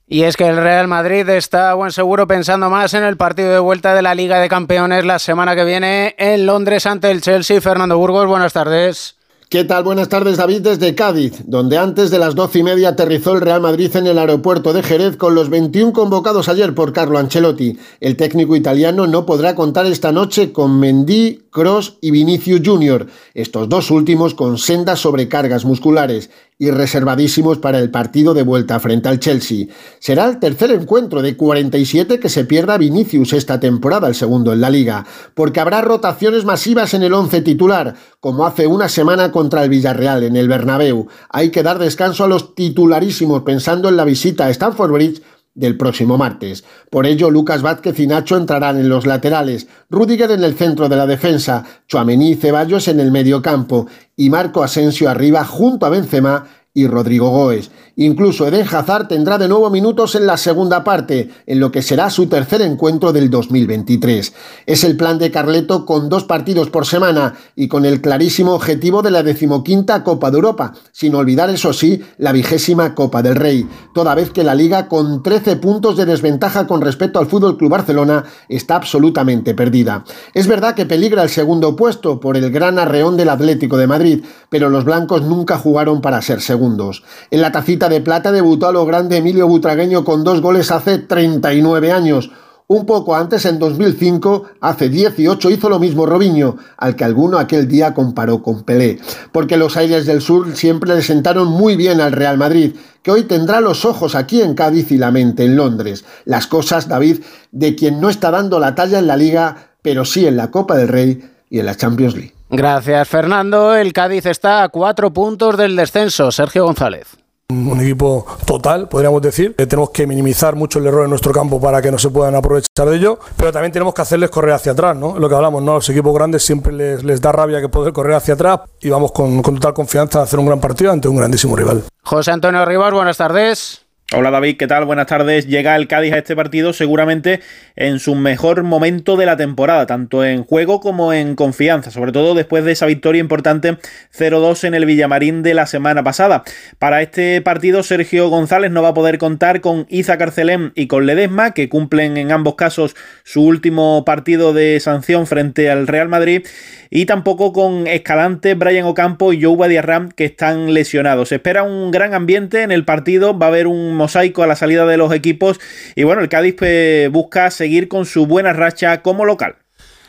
[0.07, 3.59] Y es que el Real Madrid está buen seguro pensando más en el partido de
[3.59, 7.61] vuelta de la Liga de Campeones la semana que viene en Londres ante el Chelsea.
[7.61, 9.18] Fernando Burgos, buenas tardes.
[9.51, 9.83] ¿Qué tal?
[9.83, 13.63] Buenas tardes, David, desde Cádiz, donde antes de las doce y media aterrizó el Real
[13.63, 17.79] Madrid en el aeropuerto de Jerez con los 21 convocados ayer por Carlo Ancelotti.
[18.01, 23.71] El técnico italiano no podrá contar esta noche con Mendy, Cross y Vinicius Jr., estos
[23.71, 29.21] dos últimos con sendas sobrecargas musculares y reservadísimos para el partido de vuelta frente al
[29.21, 29.66] Chelsea.
[30.01, 34.61] Será el tercer encuentro de 47 que se pierda Vinicius esta temporada, el segundo en
[34.61, 39.62] la liga, porque habrá rotaciones masivas en el once titular, como hace una semana contra
[39.62, 41.07] el Villarreal en el Bernabéu.
[41.31, 45.23] Hay que dar descanso a los titularísimos pensando en la visita a Stamford Bridge
[45.59, 46.64] del próximo martes.
[46.88, 50.97] Por ello, Lucas Vázquez y Nacho entrarán en los laterales, Rudiger en el centro de
[50.97, 55.90] la defensa, Chuamení y Ceballos en el medio campo y Marco Asensio arriba junto a
[55.90, 57.73] Benzema y Rodrigo Goes.
[58.01, 62.11] Incluso Eden Hazard tendrá de nuevo minutos en la segunda parte, en lo que será
[62.11, 64.33] su tercer encuentro del 2023.
[64.67, 69.03] Es el plan de Carleto con dos partidos por semana y con el clarísimo objetivo
[69.03, 73.67] de la decimoquinta Copa de Europa, sin olvidar eso sí la vigésima Copa del Rey,
[73.93, 77.73] toda vez que la liga con 13 puntos de desventaja con respecto al Fútbol Club
[77.73, 80.05] Barcelona está absolutamente perdida.
[80.35, 84.25] Es verdad que peligra el segundo puesto por el gran arreón del Atlético de Madrid,
[84.51, 87.03] pero los blancos nunca jugaron para ser segundos.
[87.33, 90.98] En la tacita de plata debutó a lo grande Emilio Butragueño con dos goles hace
[90.98, 92.31] 39 años.
[92.70, 97.66] Un poco antes, en 2005, hace 18, hizo lo mismo Robinho, al que alguno aquel
[97.66, 98.98] día comparó con Pelé.
[99.33, 103.22] Porque los aires del sur siempre le sentaron muy bien al Real Madrid, que hoy
[103.22, 106.05] tendrá los ojos aquí en Cádiz y la mente en Londres.
[106.27, 107.22] Las cosas, David,
[107.53, 110.77] de quien no está dando la talla en la Liga, pero sí en la Copa
[110.77, 112.35] del Rey y en la Champions League.
[112.51, 113.74] Gracias, Fernando.
[113.74, 116.31] El Cádiz está a cuatro puntos del descenso.
[116.31, 117.16] Sergio González.
[117.51, 119.55] Un equipo total, podríamos decir.
[119.57, 122.35] Eh, tenemos que minimizar mucho el error en nuestro campo para que no se puedan
[122.35, 125.19] aprovechar de ello, pero también tenemos que hacerles correr hacia atrás, ¿no?
[125.19, 125.77] Lo que hablamos, ¿no?
[125.77, 129.13] Los equipos grandes siempre les, les da rabia que poder correr hacia atrás y vamos
[129.13, 131.85] con, con total confianza a hacer un gran partido ante un grandísimo rival.
[132.03, 133.88] José Antonio Rivas, buenas tardes.
[134.14, 134.87] Hola David, ¿qué tal?
[134.87, 135.47] Buenas tardes.
[135.47, 137.40] Llega el Cádiz a este partido seguramente
[137.77, 142.35] en su mejor momento de la temporada, tanto en juego como en confianza, sobre todo
[142.35, 143.77] después de esa victoria importante
[144.16, 146.42] 0-2 en el Villamarín de la semana pasada.
[146.79, 151.05] Para este partido Sergio González no va a poder contar con Iza Carcelén y con
[151.05, 156.47] Ledesma, que cumplen en ambos casos su último partido de sanción frente al Real Madrid,
[156.88, 161.29] y tampoco con Escalante, Brian Ocampo y Joe Diarram, que están lesionados.
[161.29, 164.57] Se espera un gran ambiente en el partido, va a haber un mosaico a la
[164.57, 165.61] salida de los equipos
[165.95, 169.57] y bueno, el Cádiz pues, busca seguir con su buena racha como local.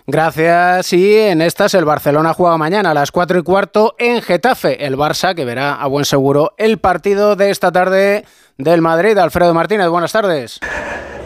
[0.07, 0.91] Gracias.
[0.93, 4.85] Y en estas el Barcelona juega mañana a las 4 y cuarto en Getafe.
[4.85, 8.25] El Barça que verá a buen seguro el partido de esta tarde
[8.57, 9.17] del Madrid.
[9.17, 10.59] Alfredo Martínez, buenas tardes.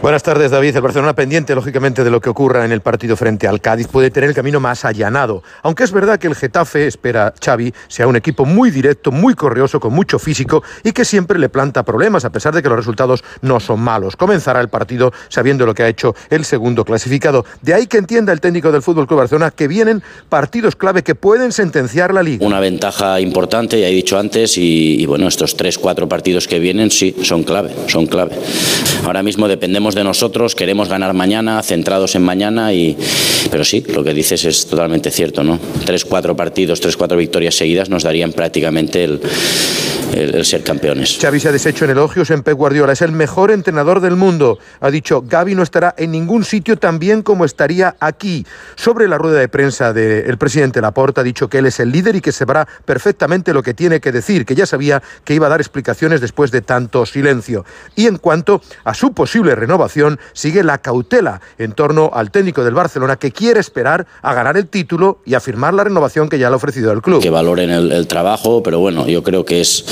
[0.02, 0.76] Buenas tardes, David.
[0.76, 4.10] El Barcelona pendiente, lógicamente, de lo que ocurra en el partido frente al Cádiz, puede
[4.10, 5.42] tener el camino más allanado.
[5.62, 9.80] Aunque es verdad que el Getafe, espera Xavi, sea un equipo muy directo, muy corrioso,
[9.80, 13.24] con mucho físico y que siempre le planta problemas, a pesar de que los resultados
[13.40, 14.14] no son malos.
[14.16, 17.46] Comenzará el partido sabiendo lo que ha hecho el segundo clasificado.
[17.62, 21.14] De ahí que entienda el técnico del Fútbol Club Barcelona que vienen partidos clave que
[21.14, 22.46] pueden sentenciar la liga.
[22.46, 26.58] Una ventaja importante, ya he dicho antes, y, y bueno, estos tres, cuatro partidos que
[26.58, 28.38] vienen sí son clave, son clave.
[29.04, 32.96] Ahora mismo dependemos de nosotros, queremos ganar mañana, centrados en mañana, y,
[33.50, 35.58] pero sí, lo que dices es totalmente cierto, ¿no?
[35.84, 39.20] Tres, cuatro partidos, tres, cuatro victorias seguidas nos darían prácticamente el,
[40.12, 41.18] el, el ser campeones.
[41.20, 42.92] Xavi se ha deshecho en elogios en Pep Guardiola.
[42.92, 44.58] Es el mejor entrenador del mundo.
[44.80, 48.46] Ha dicho, Gaby no estará en ningún sitio tan bien como estaría aquí.
[48.76, 52.16] Sobre la rueda de prensa del presidente Laporta ha dicho que él es el líder
[52.16, 55.50] y que sabrá perfectamente lo que tiene que decir, que ya sabía que iba a
[55.50, 57.64] dar explicaciones después de tanto silencio.
[57.96, 62.74] Y en cuanto a su posible renovación, sigue la cautela en torno al técnico del
[62.74, 66.48] Barcelona que quiere esperar a ganar el título y a firmar la renovación que ya
[66.48, 67.22] le ha ofrecido el club.
[67.22, 69.84] Que valoren el, el trabajo, pero bueno, yo creo que es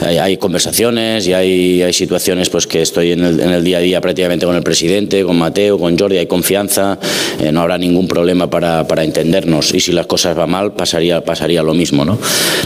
[0.00, 4.00] hay, conversaciones y hay, situaciones pues que estoy en el, en el, día a día
[4.00, 6.98] prácticamente con el presidente, con Mateo, con Jordi, hay confianza,
[7.40, 11.22] eh, no habrá ningún problema para, entendernos y si las cosas van mal pasaría,
[11.62, 12.18] lo mismo, ¿no?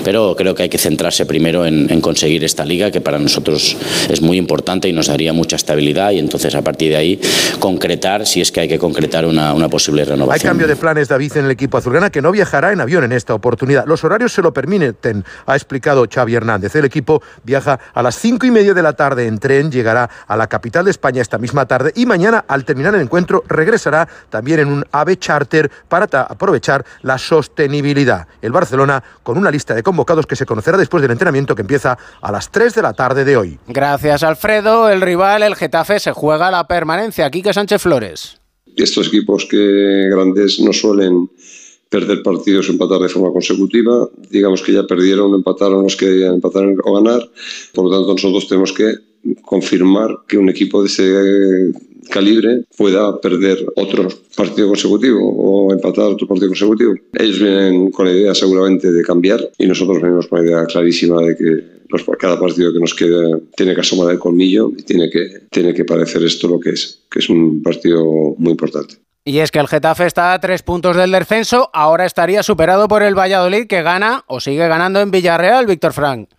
[0.05, 3.77] Pero creo que hay que centrarse primero en, conseguir esta liga que para nosotros
[4.09, 7.21] es muy importante y nos daría mucha estabilidad y entonces a partir de ahí
[7.59, 10.47] concretar si es que hay que concretar una, una posible renovación.
[10.47, 13.13] Hay cambio de planes David en el equipo azulgrana que no viajará en avión en
[13.13, 13.85] esta oportunidad.
[13.87, 16.75] Los horarios se lo permiten, ha explicado Xavi Hernández.
[16.81, 20.37] El equipo viaja a las cinco y media de la tarde en tren, llegará a
[20.37, 24.61] la capital de España esta misma tarde y mañana, al terminar el encuentro, regresará también
[24.61, 28.27] en un AVE charter para aprovechar la sostenibilidad.
[28.43, 31.99] El Barcelona con una lista de convocados que se conocerá después del entrenamiento que empieza
[32.21, 33.59] a las 3 de la tarde de hoy.
[33.67, 34.89] Gracias, Alfredo.
[34.89, 37.31] El rival, el Getafe, se juega la permanencia.
[37.31, 38.41] Quique Sánchez Flores.
[38.77, 41.29] Estos equipos que grandes no suelen
[41.91, 44.09] perder partidos o empatar de forma consecutiva.
[44.31, 47.29] Digamos que ya perdieron, empataron los que empataron o ganar.
[47.75, 48.95] Por lo tanto, nosotros tenemos que
[49.43, 51.73] confirmar que un equipo de ese
[52.09, 56.95] calibre pueda perder otro partido consecutivo o empatar otro partido consecutivo.
[57.13, 61.23] Ellos vienen con la idea seguramente de cambiar y nosotros venimos con la idea clarísima
[61.23, 61.81] de que
[62.19, 65.85] cada partido que nos queda tiene que asomar el colmillo y tiene que, tiene que
[65.85, 68.05] parecer esto lo que es, que es un partido
[68.39, 68.97] muy importante.
[69.25, 73.03] Y es que el Getafe está a tres puntos del descenso, ahora estaría superado por
[73.03, 76.31] el Valladolid que gana o sigue ganando en Villarreal, Víctor Frank.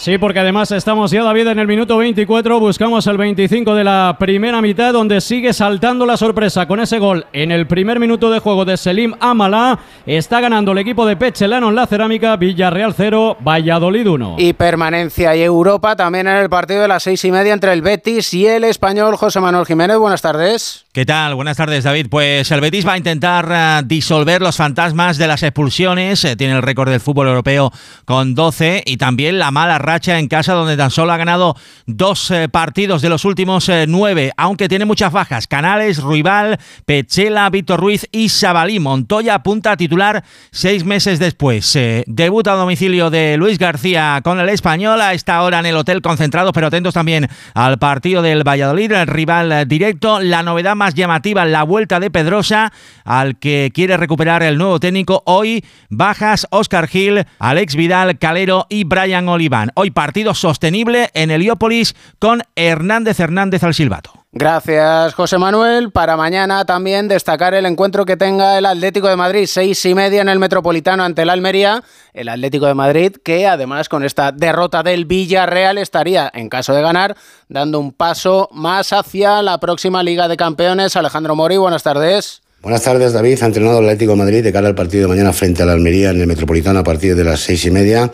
[0.00, 4.16] Sí, porque además estamos ya, David, en el minuto 24, buscamos el 25 de la
[4.18, 8.38] primera mitad, donde sigue saltando la sorpresa con ese gol en el primer minuto de
[8.38, 9.78] juego de Selim Amala.
[10.06, 14.36] Está ganando el equipo de Pechelano en la cerámica, Villarreal 0, Valladolid 1.
[14.38, 17.82] Y permanencia y Europa también en el partido de las seis y media entre el
[17.82, 19.98] Betis y el español José Manuel Jiménez.
[19.98, 20.86] Buenas tardes.
[20.92, 21.36] ¿Qué tal?
[21.36, 22.08] Buenas tardes, David.
[22.10, 26.24] Pues el Betis va a intentar uh, disolver los fantasmas de las expulsiones.
[26.24, 27.70] Eh, tiene el récord del fútbol europeo
[28.04, 31.54] con 12 y también la mala racha en casa, donde tan solo ha ganado
[31.86, 35.46] dos eh, partidos de los últimos eh, nueve, aunque tiene muchas bajas.
[35.46, 38.80] Canales, Ruibal, Pechela, Víctor Ruiz y Sabalí.
[38.80, 41.72] Montoya apunta a titular seis meses después.
[42.08, 45.00] debuta a domicilio de Luis García con el español.
[45.00, 49.06] A esta hora en el hotel concentrado, pero atentos también al partido del Valladolid, el
[49.06, 50.18] rival directo.
[50.18, 52.72] La novedad más llamativa la vuelta de Pedrosa,
[53.04, 55.22] al que quiere recuperar el nuevo técnico.
[55.26, 59.72] Hoy bajas Oscar Gil, Alex Vidal, Calero y Brian Oliván.
[59.74, 64.19] Hoy partido sostenible en Heliópolis con Hernández Hernández al silbato.
[64.32, 65.90] Gracias, José Manuel.
[65.90, 70.22] Para mañana también destacar el encuentro que tenga el Atlético de Madrid, seis y media
[70.22, 71.82] en el Metropolitano ante el Almería.
[72.14, 76.82] El Atlético de Madrid, que además con esta derrota del Villarreal estaría, en caso de
[76.82, 77.16] ganar,
[77.48, 80.94] dando un paso más hacia la próxima Liga de Campeones.
[80.94, 82.42] Alejandro Mori, buenas tardes.
[82.62, 83.42] Buenas tardes, David.
[83.42, 86.10] Ha entrenado el Atlético de Madrid de cara al partido de mañana frente al Almería
[86.10, 88.12] en el Metropolitano a partir de las seis y media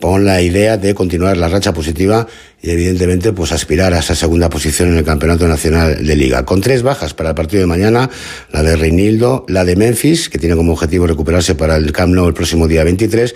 [0.00, 2.26] con la idea de continuar la racha positiva
[2.62, 6.44] y evidentemente pues aspirar a esa segunda posición en el Campeonato Nacional de Liga.
[6.44, 8.10] Con tres bajas para el partido de mañana,
[8.52, 12.28] la de Reinildo, la de Memphis, que tiene como objetivo recuperarse para el Camp Nou
[12.28, 13.34] el próximo día 23,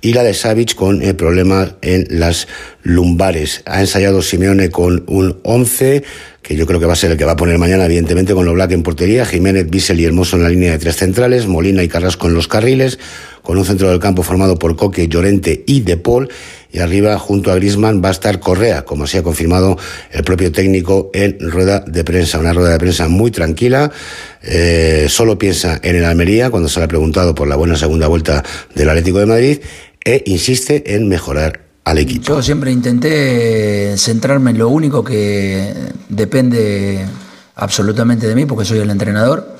[0.00, 2.48] y la de Savic con el problema en las
[2.82, 3.62] lumbares.
[3.66, 6.02] Ha ensayado Simeone con un 11
[6.44, 8.52] que yo creo que va a ser el que va a poner mañana, evidentemente, con
[8.52, 11.88] Black en portería, Jiménez, Bissell y Hermoso en la línea de tres centrales, Molina y
[11.88, 12.98] Carrasco en los carriles,
[13.44, 16.30] con un centro del campo formado por Coque, Llorente y De Paul,
[16.72, 19.76] y arriba, junto a Grisman, va a estar Correa, como así ha confirmado
[20.10, 22.38] el propio técnico en rueda de prensa.
[22.38, 23.92] Una rueda de prensa muy tranquila,
[24.42, 28.08] eh, solo piensa en el Almería cuando se le ha preguntado por la buena segunda
[28.08, 28.42] vuelta
[28.74, 29.58] del Atlético de Madrid
[30.02, 32.24] e insiste en mejorar al equipo.
[32.24, 35.70] Yo siempre intenté centrarme en lo único que
[36.08, 37.04] depende
[37.56, 39.54] absolutamente de mí, porque soy el entrenador,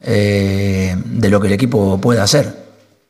[0.00, 2.65] eh, de lo que el equipo pueda hacer.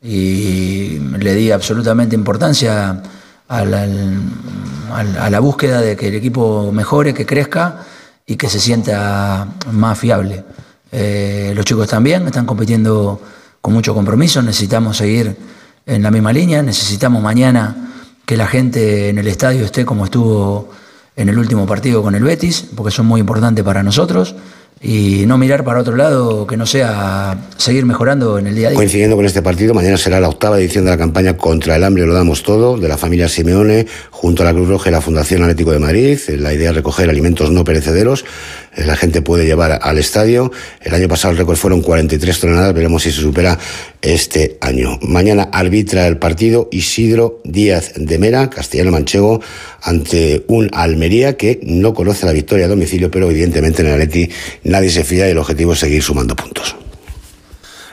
[0.06, 3.02] Y le di absolutamente importancia
[3.48, 7.84] a la, búsqueda de que el equipo mejore, que crezca
[8.24, 10.44] y que se sienta más fiable.
[10.92, 13.20] Eh, los chicos también están compitiendo
[13.60, 15.36] con mucho compromiso, necesitamos seguir
[15.84, 17.90] en la misma línea, necesitamos mañana
[18.24, 20.70] que la gente en el estadio esté como estuvo
[21.16, 24.36] en el último partido con el Betis, porque son muy importantes para nosotros
[24.80, 28.70] y no mirar para otro lado que no sea seguir mejorando en el día a
[28.70, 28.76] día.
[28.76, 32.06] Coincidiendo con este partido, mañana será la octava edición de la campaña contra el hambre,
[32.06, 35.42] lo damos todo, de la familia Simeone, junto a la Cruz Roja y la Fundación
[35.42, 36.18] Atlético de Madrid.
[36.28, 38.24] La idea es recoger alimentos no perecederos
[38.84, 40.52] la gente puede llevar al estadio.
[40.82, 43.58] El año pasado el récord fueron 43 toneladas, veremos si se supera
[44.02, 44.98] este año.
[45.02, 49.40] Mañana arbitra el partido Isidro Díaz de Mera, castellano manchego,
[49.82, 54.28] ante un Almería que no conoce la victoria a domicilio, pero evidentemente en el Atleti
[54.64, 56.76] nadie se fía y el objetivo es seguir sumando puntos.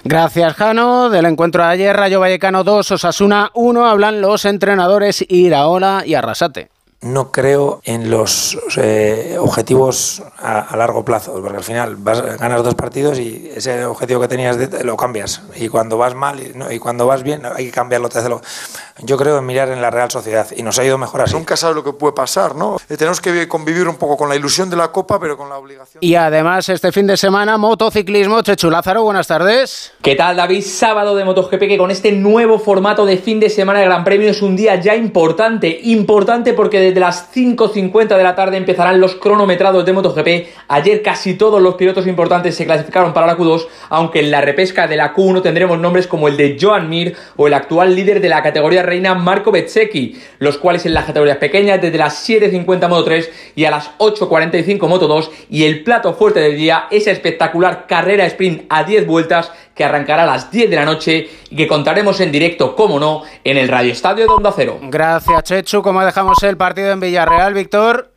[0.03, 1.09] Gracias, Jano.
[1.09, 6.72] Del encuentro de ayer, Rayo Vallecano 2, Osasuna 1, hablan los entrenadores Iraola y Arrasate
[7.03, 12.75] no creo en los eh, objetivos a, largo plazo, porque al final vas, ganas dos
[12.75, 15.41] partidos y ese objetivo que tenías lo cambias.
[15.55, 16.39] Y cuando vas mal
[16.71, 18.09] y, cuando vas bien hay que cambiarlo.
[18.99, 21.33] Yo creo en mirar en la Real Sociedad y nos ha ido mejor así.
[21.33, 22.77] Nunca sabes lo que puede pasar, ¿no?
[22.89, 25.57] Eh, tenemos que convivir un poco con la ilusión de la Copa, pero con la
[25.57, 26.03] obligación.
[26.03, 28.41] Y además este fin de semana, motociclismo.
[28.41, 29.91] Chechu Lázaro, buenas tardes.
[30.01, 30.63] ¿Qué tal, David?
[30.63, 34.29] Sábado de MotoGP que con este nuevo formato de fin de semana de Gran Premio
[34.29, 35.79] es un día ya importante.
[35.83, 40.27] Importante porque desde las 5.50 de la tarde empezarán los cronometrados de MotoGP.
[40.67, 44.85] Ayer casi todos los pilotos importantes se clasificaron para la Q2, aunque en la repesca
[44.85, 48.29] de la Q1 tendremos nombres como el de Joan Mir o el actual líder de
[48.29, 53.05] la categoría reina Marco Bezzecchi, los cuales en las categorías pequeñas desde las 7.50 Moto
[53.05, 57.87] 3 y a las 8.45 Moto 2 y el plato fuerte del día, esa espectacular
[57.87, 61.67] carrera sprint a 10 vueltas que arrancará a las 10 de la noche y que
[61.67, 64.79] contaremos en directo, como no, en el Radio Estadio de Onda Cero.
[64.83, 65.81] Gracias, Chechu.
[65.81, 68.12] ¿Cómo dejamos el partido en Villarreal, Víctor?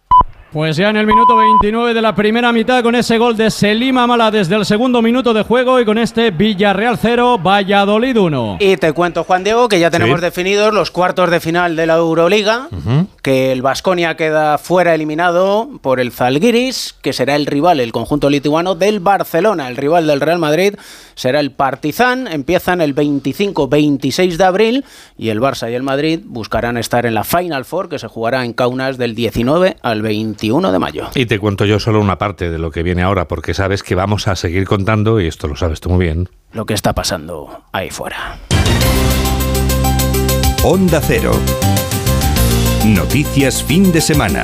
[0.57, 4.07] Pues ya en el minuto 29 de la primera mitad con ese gol de Selima
[4.07, 8.57] Mala desde el segundo minuto de juego y con este Villarreal 0, Valladolid 1.
[8.61, 11.97] Y te cuento, Juan Diego, que ya tenemos definidos los cuartos de final de la
[11.97, 12.71] Euroliga,
[13.21, 18.31] que el Vasconia queda fuera eliminado por el Zalgiris, que será el rival, el conjunto
[18.31, 20.77] lituano del Barcelona, el rival del Real Madrid
[21.17, 24.85] será el Partizan, empiezan el 25-26 de abril
[25.19, 28.45] y el Barça y el Madrid buscarán estar en la Final Four que se jugará
[28.45, 31.09] en Kaunas del 19 al 20 de mayo.
[31.15, 33.95] Y te cuento yo solo una parte de lo que viene ahora, porque sabes que
[33.95, 36.29] vamos a seguir contando, y esto lo sabes tú muy bien.
[36.53, 38.39] Lo que está pasando ahí fuera.
[40.65, 41.33] Onda Cero.
[42.85, 44.43] Noticias fin de semana.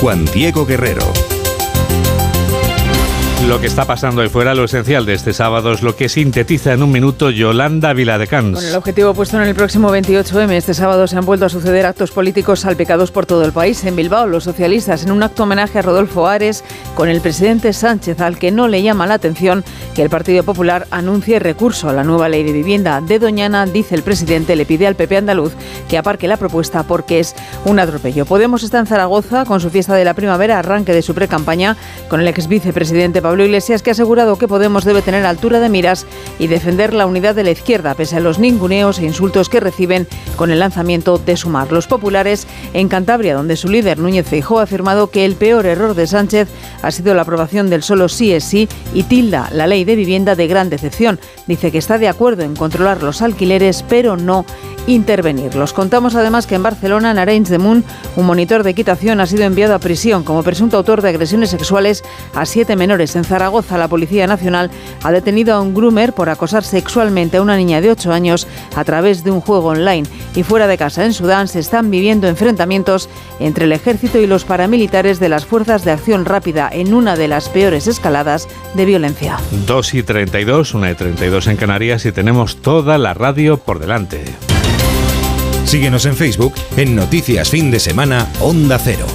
[0.00, 1.21] Juan Diego Guerrero.
[3.48, 6.72] Lo que está pasando ahí fuera, lo esencial de este sábado es lo que sintetiza
[6.72, 8.54] en un minuto Yolanda Viladecans.
[8.54, 11.84] Con el objetivo puesto en el próximo 28M, este sábado se han vuelto a suceder
[11.84, 13.84] actos políticos salpicados por todo el país.
[13.84, 16.62] En Bilbao, los socialistas, en un acto homenaje a Rodolfo Ares,
[16.94, 20.86] con el presidente Sánchez, al que no le llama la atención que el Partido Popular
[20.90, 24.86] anuncie recurso a la nueva ley de vivienda de Doñana, dice el presidente, le pide
[24.86, 25.52] al PP andaluz
[25.88, 28.24] que aparque la propuesta porque es un atropello.
[28.24, 31.76] Podemos estar en Zaragoza con su fiesta de la primavera, arranque de su pre-campaña,
[32.08, 35.58] con el ex vicepresidente Pablo Pablo Iglesias, que ha asegurado que Podemos debe tener altura
[35.58, 36.04] de miras
[36.38, 40.06] y defender la unidad de la izquierda, pese a los ninguneos e insultos que reciben
[40.36, 41.72] con el lanzamiento de Sumar.
[41.72, 45.94] Los populares en Cantabria, donde su líder Núñez Feijóo ha afirmado que el peor error
[45.94, 46.48] de Sánchez
[46.82, 50.34] ha sido la aprobación del solo sí es sí y tilda la ley de vivienda
[50.34, 51.18] de gran decepción.
[51.46, 54.44] Dice que está de acuerdo en controlar los alquileres, pero no
[54.86, 55.72] intervenirlos.
[55.72, 59.44] Contamos además que en Barcelona, en Arenys de Munt, un monitor de equitación ha sido
[59.44, 62.02] enviado a prisión como presunto autor de agresiones sexuales
[62.34, 63.14] a siete menores.
[63.16, 64.70] En Zaragoza, la Policía Nacional
[65.02, 68.84] ha detenido a un groomer por acosar sexualmente a una niña de 8 años a
[68.84, 70.08] través de un juego online.
[70.34, 73.08] Y fuera de casa, en Sudán, se están viviendo enfrentamientos
[73.40, 77.28] entre el ejército y los paramilitares de las Fuerzas de Acción Rápida en una de
[77.28, 79.38] las peores escaladas de violencia.
[79.66, 84.24] 2 y 32, una y 32 en Canarias y tenemos toda la radio por delante.
[85.64, 89.06] Síguenos en Facebook en Noticias Fin de Semana Onda Cero.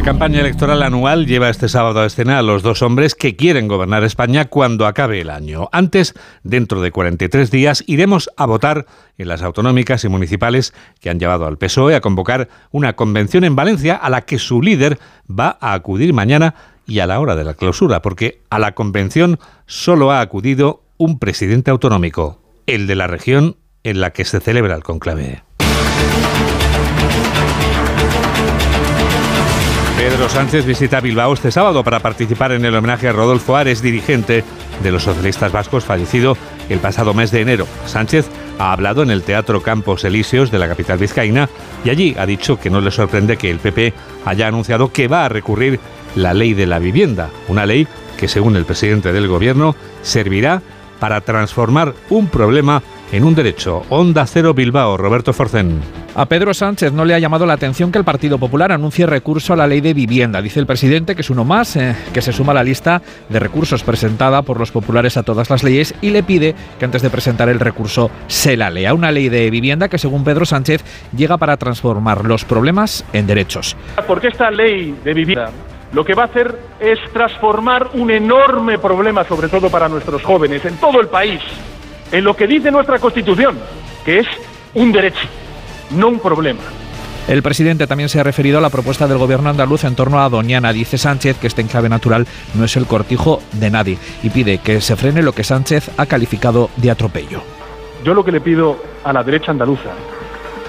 [0.00, 3.68] La campaña electoral anual lleva este sábado a escena a los dos hombres que quieren
[3.68, 5.68] gobernar España cuando acabe el año.
[5.72, 8.86] Antes, dentro de 43 días, iremos a votar
[9.18, 13.54] en las autonómicas y municipales que han llevado al PSOE a convocar una convención en
[13.54, 14.98] Valencia a la que su líder
[15.30, 16.54] va a acudir mañana
[16.86, 21.18] y a la hora de la clausura, porque a la convención solo ha acudido un
[21.18, 25.42] presidente autonómico, el de la región en la que se celebra el conclave.
[30.00, 34.44] Pedro Sánchez visita Bilbao este sábado para participar en el homenaje a Rodolfo Ares, dirigente
[34.82, 36.38] de los socialistas vascos fallecido
[36.70, 37.66] el pasado mes de enero.
[37.84, 38.26] Sánchez
[38.58, 41.50] ha hablado en el Teatro Campos Elíseos de la capital vizcaína
[41.84, 43.92] y allí ha dicho que no le sorprende que el PP
[44.24, 45.78] haya anunciado que va a recurrir
[46.16, 47.86] la ley de la vivienda, una ley
[48.16, 50.62] que según el presidente del gobierno servirá
[50.98, 52.82] para transformar un problema
[53.12, 53.82] en un derecho.
[53.90, 55.99] Onda Cero Bilbao, Roberto Forcén.
[56.16, 59.52] A Pedro Sánchez no le ha llamado la atención que el Partido Popular anuncie recurso
[59.52, 60.42] a la ley de vivienda.
[60.42, 63.38] Dice el presidente que es uno más eh, que se suma a la lista de
[63.38, 67.10] recursos presentada por los populares a todas las leyes y le pide que antes de
[67.10, 68.92] presentar el recurso se la lea.
[68.92, 70.82] Una ley de vivienda que según Pedro Sánchez
[71.16, 73.76] llega para transformar los problemas en derechos.
[74.08, 75.50] Porque esta ley de vivienda
[75.92, 80.64] lo que va a hacer es transformar un enorme problema, sobre todo para nuestros jóvenes,
[80.64, 81.40] en todo el país,
[82.12, 83.58] en lo que dice nuestra Constitución,
[84.04, 84.26] que es
[84.74, 85.26] un derecho,
[85.90, 86.60] no un problema.
[87.28, 90.28] El presidente también se ha referido a la propuesta del gobierno andaluz en torno a
[90.28, 90.72] Doñana.
[90.72, 94.80] Dice Sánchez que este enclave natural no es el cortijo de nadie y pide que
[94.80, 97.42] se frene lo que Sánchez ha calificado de atropello.
[98.04, 99.90] Yo lo que le pido a la derecha andaluza,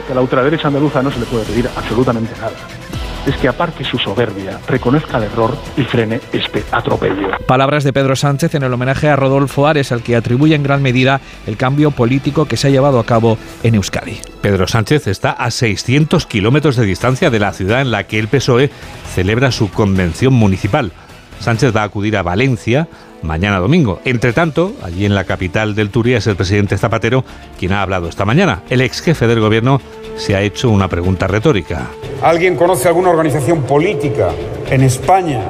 [0.06, 2.81] que a la ultraderecha andaluza no se le puede pedir absolutamente nada
[3.26, 7.30] es que aparte su soberbia, reconozca el error y frene este atropello.
[7.46, 10.82] Palabras de Pedro Sánchez en el homenaje a Rodolfo Ares, al que atribuye en gran
[10.82, 14.20] medida el cambio político que se ha llevado a cabo en Euskadi.
[14.42, 18.28] Pedro Sánchez está a 600 kilómetros de distancia de la ciudad en la que el
[18.28, 18.72] PSOE
[19.14, 20.92] celebra su convención municipal.
[21.40, 22.88] Sánchez va a acudir a Valencia
[23.24, 24.02] mañana domingo.
[24.06, 27.24] Entre tanto, allí en la capital del Turia es el presidente Zapatero
[27.58, 28.62] quien ha hablado esta mañana.
[28.70, 29.82] El ex jefe del gobierno
[30.22, 31.88] se ha hecho una pregunta retórica.
[32.22, 34.30] ¿Alguien conoce alguna organización política
[34.70, 35.42] en España,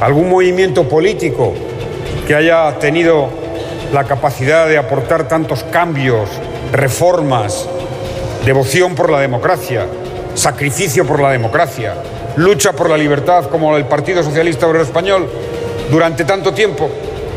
[0.00, 1.52] algún movimiento político
[2.24, 3.28] que haya tenido
[3.92, 6.28] la capacidad de aportar tantos cambios,
[6.72, 7.68] reformas,
[8.44, 9.86] devoción por la democracia,
[10.34, 11.94] sacrificio por la democracia,
[12.36, 15.28] lucha por la libertad como el Partido Socialista Obrero Español
[15.90, 16.88] durante tanto tiempo?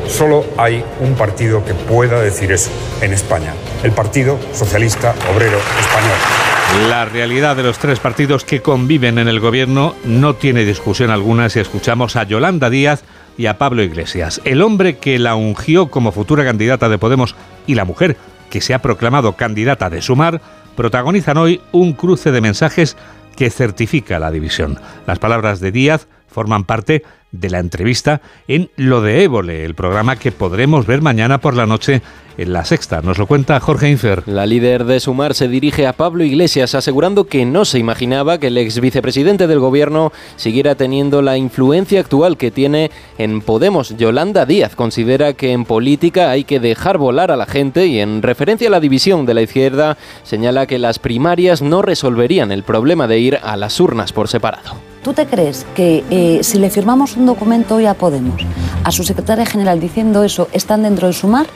[0.07, 2.70] Solo hay un partido que pueda decir eso
[3.01, 6.41] en España, el Partido Socialista Obrero Español.
[6.89, 11.49] La realidad de los tres partidos que conviven en el gobierno no tiene discusión alguna
[11.49, 13.03] si escuchamos a Yolanda Díaz
[13.38, 17.36] y a Pablo Iglesias, el hombre que la ungió como futura candidata de Podemos
[17.67, 18.17] y la mujer
[18.49, 20.41] que se ha proclamado candidata de Sumar,
[20.76, 22.97] protagonizan hoy un cruce de mensajes
[23.36, 24.80] que certifica la división.
[25.07, 30.18] Las palabras de Díaz forman parte de la entrevista en Lo de Évole, el programa
[30.18, 32.02] que podremos ver mañana por la noche
[32.38, 33.02] en la sexta.
[33.02, 34.24] Nos lo cuenta Jorge Infer.
[34.26, 38.48] La líder de Sumar se dirige a Pablo Iglesias asegurando que no se imaginaba que
[38.48, 43.96] el ex vicepresidente del gobierno siguiera teniendo la influencia actual que tiene en Podemos.
[43.98, 48.22] Yolanda Díaz considera que en política hay que dejar volar a la gente y en
[48.22, 53.08] referencia a la división de la izquierda señala que las primarias no resolverían el problema
[53.08, 54.91] de ir a las urnas por separado.
[55.04, 58.39] ¿Tú te crees que eh, si le firmamos un documento hoy a Podemos,
[58.84, 61.47] a su secretaria general diciendo eso, están dentro de sumar?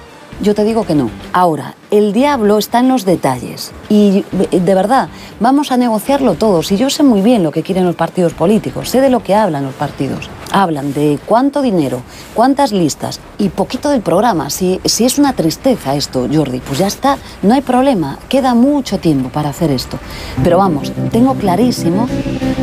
[0.41, 1.09] Yo te digo que no.
[1.31, 3.71] Ahora, el diablo está en los detalles.
[3.89, 5.09] Y de verdad,
[5.39, 6.71] vamos a negociarlo todos.
[6.71, 9.35] Y yo sé muy bien lo que quieren los partidos políticos, sé de lo que
[9.35, 10.29] hablan los partidos.
[10.51, 12.01] Hablan de cuánto dinero,
[12.33, 14.49] cuántas listas y poquito del programa.
[14.49, 18.19] Si, si es una tristeza esto, Jordi, pues ya está, no hay problema.
[18.29, 19.97] Queda mucho tiempo para hacer esto.
[20.43, 22.07] Pero vamos, tengo clarísimo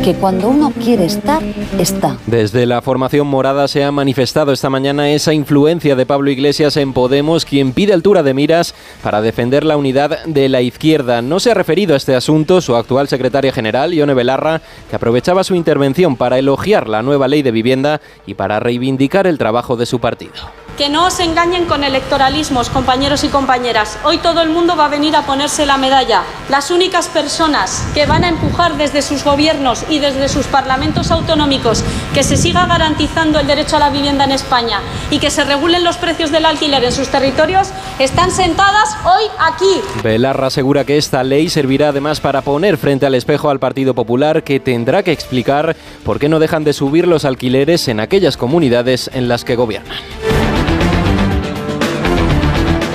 [0.03, 1.41] que cuando uno quiere estar,
[1.79, 2.17] está.
[2.27, 6.93] Desde la formación morada se ha manifestado esta mañana esa influencia de Pablo Iglesias en
[6.93, 11.21] Podemos, quien pide altura de miras para defender la unidad de la izquierda.
[11.21, 15.43] No se ha referido a este asunto su actual secretaria general, Ione Belarra, que aprovechaba
[15.43, 19.85] su intervención para elogiar la nueva ley de vivienda y para reivindicar el trabajo de
[19.85, 20.33] su partido.
[20.77, 23.99] Que no os engañen con electoralismos, compañeros y compañeras.
[24.03, 26.23] Hoy todo el mundo va a venir a ponerse la medalla.
[26.49, 31.83] Las únicas personas que van a empujar desde sus gobiernos y desde sus parlamentos autonómicos
[32.15, 34.79] que se siga garantizando el derecho a la vivienda en España
[35.11, 37.52] y que se regulen los precios del alquiler en sus territorios
[37.99, 39.81] están sentadas hoy aquí.
[40.03, 44.43] Belarra asegura que esta ley servirá además para poner frente al espejo al Partido Popular
[44.43, 49.09] que tendrá que explicar por qué no dejan de subir los alquileres en aquellas comunidades
[49.13, 49.97] en las que gobiernan.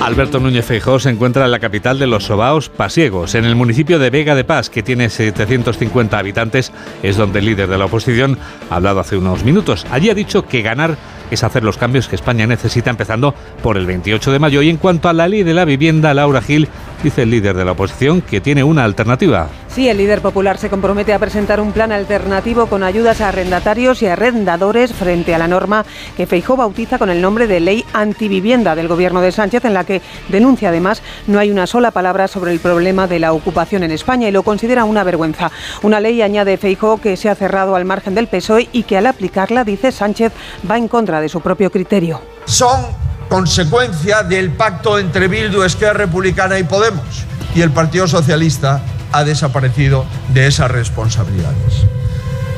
[0.01, 3.99] Alberto Núñez Feijóo se encuentra en la capital de los Sobaos Pasiegos, en el municipio
[3.99, 6.71] de Vega de Paz, que tiene 750 habitantes,
[7.03, 8.37] es donde el líder de la oposición
[8.69, 9.85] ha hablado hace unos minutos.
[9.91, 10.97] Allí ha dicho que ganar
[11.31, 14.61] es hacer los cambios que España necesita empezando por el 28 de mayo.
[14.61, 16.67] Y en cuanto a la ley de la vivienda, Laura Gil
[17.03, 19.49] dice el líder de la oposición que tiene una alternativa.
[19.67, 24.01] Sí, el líder popular se compromete a presentar un plan alternativo con ayudas a arrendatarios
[24.01, 25.85] y arrendadores frente a la norma
[26.17, 29.83] que Feijó bautiza con el nombre de Ley Antivivienda del Gobierno de Sánchez, en la
[29.83, 33.91] que denuncia además no hay una sola palabra sobre el problema de la ocupación en
[33.91, 35.51] España y lo considera una vergüenza.
[35.83, 39.07] Una ley, añade Feijó, que se ha cerrado al margen del PSOE y que al
[39.07, 40.33] aplicarla, dice Sánchez,
[40.69, 42.21] va en contra de su propio criterio.
[42.45, 47.25] Son consecuencia del pacto entre Bildu, Esquerra Republicana y Podemos.
[47.55, 51.85] Y el Partido Socialista ha desaparecido de esas responsabilidades.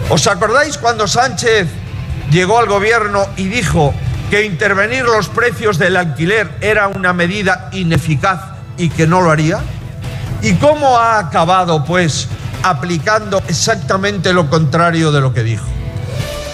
[0.09, 1.67] ¿Os acordáis cuando Sánchez
[2.31, 3.93] llegó al gobierno y dijo
[4.29, 8.39] que intervenir los precios del alquiler era una medida ineficaz
[8.77, 9.59] y que no lo haría?
[10.41, 12.27] ¿Y cómo ha acabado, pues,
[12.63, 15.65] aplicando exactamente lo contrario de lo que dijo?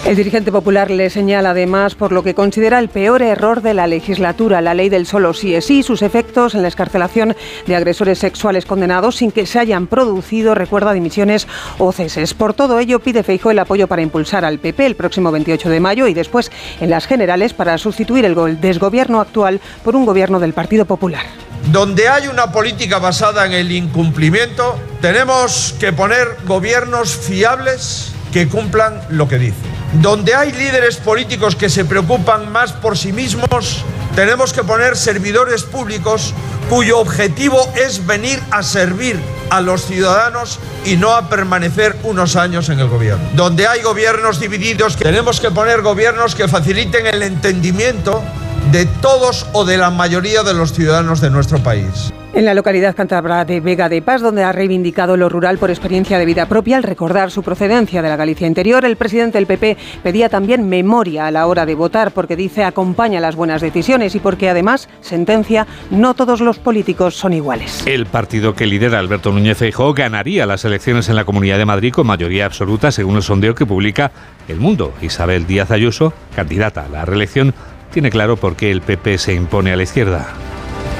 [0.04, 3.86] El dirigente popular le señala además por lo que considera el peor error de la
[3.86, 7.36] legislatura, la ley del solo sí es sí, sus efectos en la escarcelación
[7.66, 11.46] de agresores sexuales condenados sin que se hayan producido, recuerda, dimisiones
[11.78, 12.32] o ceses.
[12.32, 15.80] Por todo ello, pide Feijo el apoyo para impulsar al PP el próximo 28 de
[15.80, 20.54] mayo y después en las generales para sustituir el desgobierno actual por un gobierno del
[20.54, 21.26] Partido Popular.
[21.70, 29.02] donde hay una política basada en el incumplimiento, tenemos que poner gobiernos fiables que cumplan
[29.10, 29.77] lo que dicen.
[29.94, 33.84] Donde hay líderes políticos que se preocupan más por sí mismos,
[34.14, 36.34] tenemos que poner servidores públicos
[36.68, 39.18] cuyo objetivo es venir a servir
[39.48, 43.24] a los ciudadanos y no a permanecer unos años en el gobierno.
[43.34, 48.22] Donde hay gobiernos divididos, tenemos que poner gobiernos que faciliten el entendimiento
[48.70, 52.12] de todos o de la mayoría de los ciudadanos de nuestro país.
[52.34, 56.18] En la localidad cántabra de Vega de Paz, donde ha reivindicado lo rural por experiencia
[56.18, 59.78] de vida propia, al recordar su procedencia de la Galicia interior, el presidente del PP
[60.02, 64.20] pedía también memoria a la hora de votar, porque dice acompaña las buenas decisiones y
[64.20, 67.82] porque además sentencia no todos los políticos son iguales.
[67.86, 71.92] El partido que lidera Alberto Núñez Feijóo ganaría las elecciones en la Comunidad de Madrid
[71.92, 74.12] con mayoría absoluta, según el sondeo que publica
[74.48, 74.92] El Mundo.
[75.00, 77.54] Isabel Díaz Ayuso, candidata a la reelección,
[77.90, 80.28] tiene claro por qué el PP se impone a la izquierda.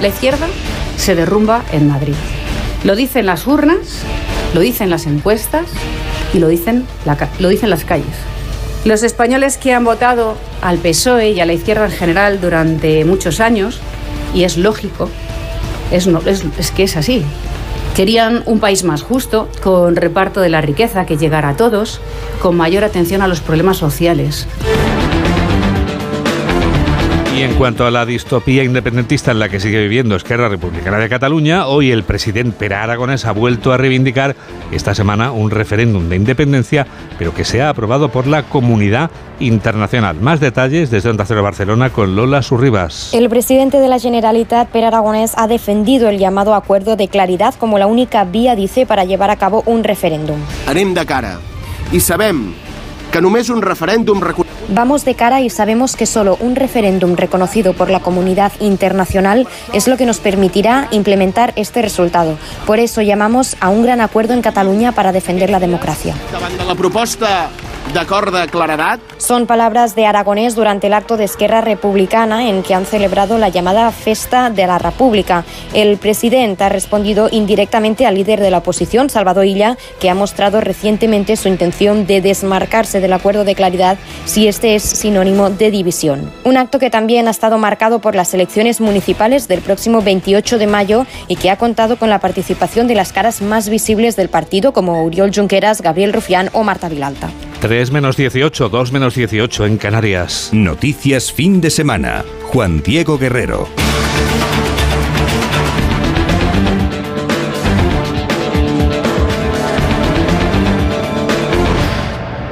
[0.01, 0.47] La izquierda
[0.97, 2.15] se derrumba en Madrid.
[2.85, 4.03] Lo dicen las urnas,
[4.55, 5.67] lo dicen las encuestas
[6.33, 6.87] y lo dicen,
[7.39, 8.07] lo dicen las calles.
[8.85, 13.41] Los españoles que han votado al PSOE y a la izquierda en general durante muchos
[13.41, 13.81] años,
[14.35, 15.11] y es lógico,
[15.91, 17.25] es, es, es que es así,
[17.99, 22.01] Querían un país más justo, con reparto de la riqueza que llegara a todos,
[22.41, 24.47] con mayor atención a los problemas sociales.
[27.39, 31.09] Y en cuanto a la distopía independentista en la que sigue viviendo Esquerra Republicana de
[31.09, 34.35] Cataluña, hoy el presidente Pere Aragonés ha vuelto a reivindicar
[34.73, 36.85] esta semana un referéndum de independencia,
[37.17, 40.21] pero que se ha aprobado por la comunidad internacional.
[40.21, 43.15] Más detalles desde Onda Cero Barcelona con Lola Surribas.
[43.15, 47.79] El presidente de la Generalitat, Pere Aragonés, ha defendido el llamado acuerdo de claridad como
[47.79, 50.41] la única vía, dice, para llevar a cabo un referéndum.
[50.67, 51.39] Anem de cara
[51.93, 52.51] i sabem
[53.13, 54.19] que només un referèndum
[54.71, 59.89] Vamos de cara y sabemos que solo un referéndum reconocido por la comunidad internacional es
[59.89, 62.37] lo que nos permitirá implementar este resultado.
[62.67, 66.15] Por eso llamamos a un gran acuerdo en Cataluña para defender la democracia.
[66.67, 66.75] la
[67.93, 72.75] d'acord de claredat Son palabras de Aragonés durante el acto de Esquerra Republicana en que
[72.75, 75.45] han celebrado la llamada Festa de la República.
[75.75, 80.61] El presidente ha respondido indirectamente al líder de la oposición, Salvador Illa, que ha mostrado
[80.61, 86.31] recientemente su intención de desmarcarse del acuerdo de claridad si este es sinónimo de división.
[86.45, 90.67] Un acto que también ha estado marcado por las elecciones municipales del próximo 28 de
[90.67, 94.73] mayo y que ha contado con la participación de las caras más visibles del partido
[94.73, 97.31] como Uriol Junqueras, Gabriel Rufián o Marta Vilalta.
[97.61, 100.51] 3 menos 18, 2 menos 18 en Canarias.
[100.53, 102.25] Noticias fin de semana.
[102.45, 103.69] Juan Diego Guerrero.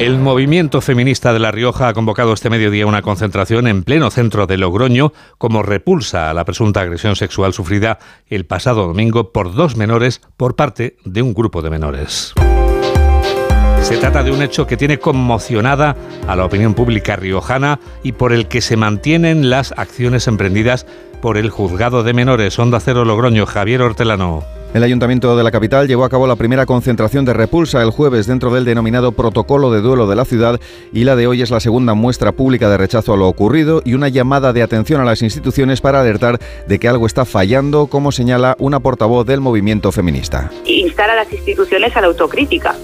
[0.00, 4.48] El movimiento feminista de La Rioja ha convocado este mediodía una concentración en pleno centro
[4.48, 9.76] de Logroño como repulsa a la presunta agresión sexual sufrida el pasado domingo por dos
[9.76, 12.34] menores por parte de un grupo de menores.
[13.86, 15.94] Se trata de un hecho que tiene conmocionada
[16.26, 20.86] a la opinión pública riojana y por el que se mantienen las acciones emprendidas
[21.22, 24.42] por el juzgado de menores Onda Cero Logroño, Javier Hortelano.
[24.74, 28.26] El Ayuntamiento de la capital llevó a cabo la primera concentración de repulsa el jueves
[28.26, 30.60] dentro del denominado Protocolo de Duelo de la ciudad
[30.92, 33.94] y la de hoy es la segunda muestra pública de rechazo a lo ocurrido y
[33.94, 38.10] una llamada de atención a las instituciones para alertar de que algo está fallando, como
[38.10, 40.50] señala una portavoz del movimiento feminista.
[40.64, 42.74] instar a las instituciones a la autocrítica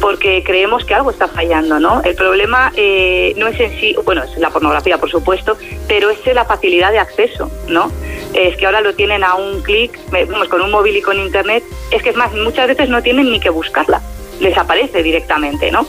[0.00, 2.02] porque creemos que algo está fallando, ¿no?
[2.02, 6.18] El problema eh, no es en sí, bueno, es la pornografía, por supuesto, pero es
[6.34, 7.90] la facilidad de acceso, ¿no?
[8.34, 11.62] Es que ahora lo tienen a un clic, vamos, con un móvil y con internet,
[11.90, 14.00] es que es más, muchas veces no tienen ni que buscarla,
[14.40, 15.86] les aparece directamente, ¿no?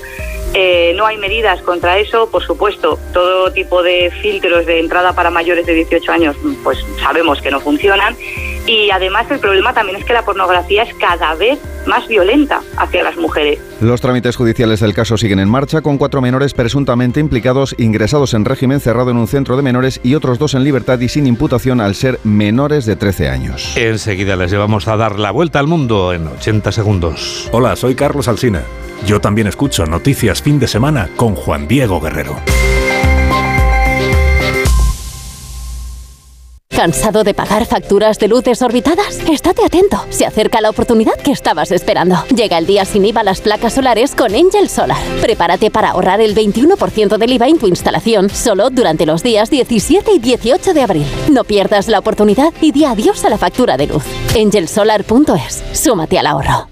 [0.56, 5.32] Eh, no hay medidas contra eso, por supuesto, todo tipo de filtros de entrada para
[5.32, 8.16] mayores de 18 años, pues sabemos que no funcionan.
[8.66, 13.04] Y además el problema también es que la pornografía es cada vez más violenta hacia
[13.04, 13.60] las mujeres.
[13.82, 18.46] Los trámites judiciales del caso siguen en marcha con cuatro menores presuntamente implicados ingresados en
[18.46, 21.82] régimen cerrado en un centro de menores y otros dos en libertad y sin imputación
[21.82, 23.76] al ser menores de 13 años.
[23.76, 27.50] Enseguida les llevamos a dar la vuelta al mundo en 80 segundos.
[27.52, 28.64] Hola, soy Carlos Alsina.
[29.06, 32.38] Yo también escucho Noticias Fin de Semana con Juan Diego Guerrero.
[36.76, 39.20] ¿Cansado de pagar facturas de luz desorbitadas?
[39.30, 42.24] Estate atento, se acerca la oportunidad que estabas esperando.
[42.36, 44.98] Llega el día sin IVA las placas solares con Angel Solar.
[45.22, 50.14] Prepárate para ahorrar el 21% del IVA en tu instalación solo durante los días 17
[50.14, 51.06] y 18 de abril.
[51.32, 54.04] No pierdas la oportunidad y di adiós a la factura de luz.
[54.36, 55.64] Angelsolar.es.
[55.74, 56.68] Súmate al ahorro.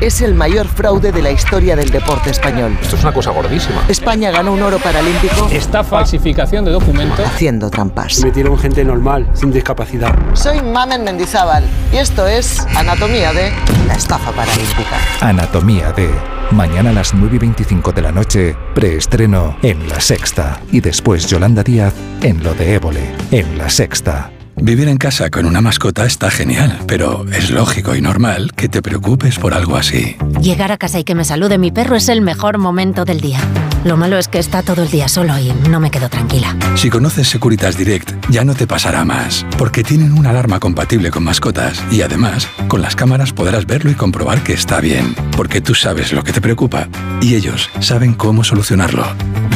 [0.00, 2.76] Es el mayor fraude de la historia del deporte español.
[2.80, 3.84] Esto es una cosa gordísima.
[3.88, 5.48] España ganó un oro paralímpico.
[5.52, 7.26] Esta falsificación de documentos.
[7.26, 8.22] Haciendo trampas.
[8.24, 10.14] Metieron gente normal, sin discapacidad.
[10.34, 13.52] Soy Mamen Mendizábal y esto es Anatomía de
[13.86, 14.96] la estafa paralímpica.
[15.20, 16.10] Anatomía de.
[16.50, 20.60] Mañana a las 9 y 25 de la noche, preestreno en La Sexta.
[20.72, 24.32] Y después Yolanda Díaz en Lo de Évole, en La Sexta.
[24.62, 28.82] Vivir en casa con una mascota está genial, pero es lógico y normal que te
[28.82, 30.18] preocupes por algo así.
[30.40, 33.40] Llegar a casa y que me salude mi perro es el mejor momento del día.
[33.84, 36.54] Lo malo es que está todo el día solo y no me quedo tranquila.
[36.74, 41.24] Si conoces Securitas Direct, ya no te pasará más, porque tienen una alarma compatible con
[41.24, 45.74] mascotas y además, con las cámaras podrás verlo y comprobar que está bien, porque tú
[45.74, 46.88] sabes lo que te preocupa
[47.22, 49.06] y ellos saben cómo solucionarlo.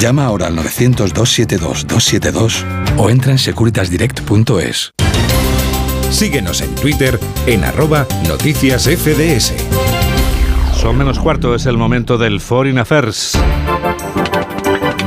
[0.01, 2.65] Llama ahora al 900-272-272
[2.97, 4.94] o entra en securitasdirect.es.
[6.15, 9.53] Síguenos en Twitter en arroba noticias FDS.
[10.73, 13.37] Son menos cuarto, es el momento del Foreign Affairs.